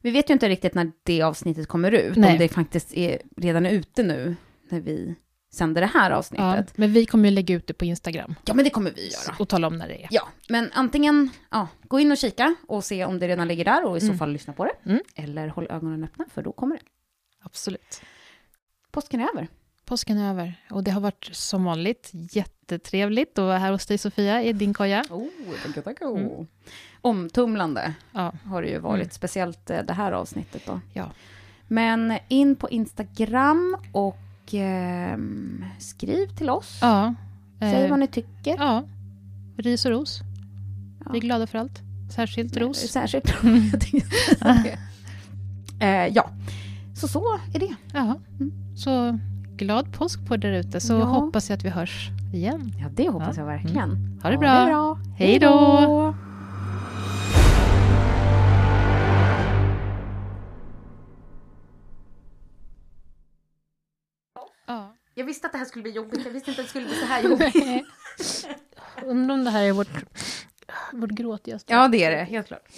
[0.00, 2.32] Vi vet ju inte riktigt när det avsnittet kommer ut, Nej.
[2.32, 4.36] om det faktiskt är, redan är ute nu,
[4.70, 5.14] när vi
[5.52, 6.72] sänder det här Ja, avsnittet.
[6.78, 9.36] men vi kommer ju lägga ut det på Instagram Ja, men det kommer vi göra.
[9.38, 10.08] och tala om när det är.
[10.10, 13.84] Ja, men antingen ja, gå in och kika och se om det redan ligger där
[13.84, 14.18] och i så Mm.
[14.18, 14.90] fall lyssna på det.
[14.90, 15.00] Mm.
[15.14, 16.82] Eller håll ögonen öppna, för då kommer det.
[17.42, 18.02] Absolut.
[18.90, 19.48] Påsken är över.
[19.84, 20.54] påsken är över.
[20.70, 24.74] Och det har varit som vanligt jättetrevligt att vara här hos dig Sofia i din
[24.74, 25.04] koja.
[25.10, 25.26] Oh,
[25.66, 26.06] tackar, tackar.
[26.16, 26.46] Mm.
[27.00, 28.32] Omtumlande Ja.
[28.44, 29.10] har det ju varit, Mm.
[29.10, 30.80] speciellt eh, det här avsnittet då.
[30.94, 31.10] Ja.
[31.68, 34.16] Men in på Instagram och
[34.54, 36.78] ehm, skriv till oss.
[36.82, 37.14] Ja.
[37.60, 38.56] Säg Eh, vad ni tycker.
[38.58, 38.82] Ja.
[39.56, 40.20] Ris och ros.
[41.04, 41.10] Ja.
[41.12, 41.82] Vi är glada för allt.
[42.14, 42.76] Särskilt ros.
[42.78, 43.34] Särskilt.
[44.40, 44.78] Det.
[45.86, 46.30] Eh, ja,
[46.94, 47.24] så så
[47.54, 47.74] är det.
[47.92, 48.18] Ja.
[48.40, 48.52] Mm.
[48.76, 49.18] Så
[49.56, 51.04] glad påsk på er ute, så Ja.
[51.04, 52.72] hoppas jag att vi hörs igen.
[52.78, 53.42] Ja, det hoppas Ja.
[53.42, 54.20] jag verkligen.
[54.22, 54.64] Ha det Ha bra.
[54.64, 54.98] det bra.
[55.16, 56.14] Hej då.
[65.30, 66.24] Visste att det här skulle bli jobbigt.
[66.24, 67.86] Jag visste inte att det skulle bli så här jobbigt.
[69.04, 69.88] Undrar om det här är vårt,
[70.92, 72.24] vårt gråtigaste Ja, det är det.
[72.24, 72.68] Helt klart.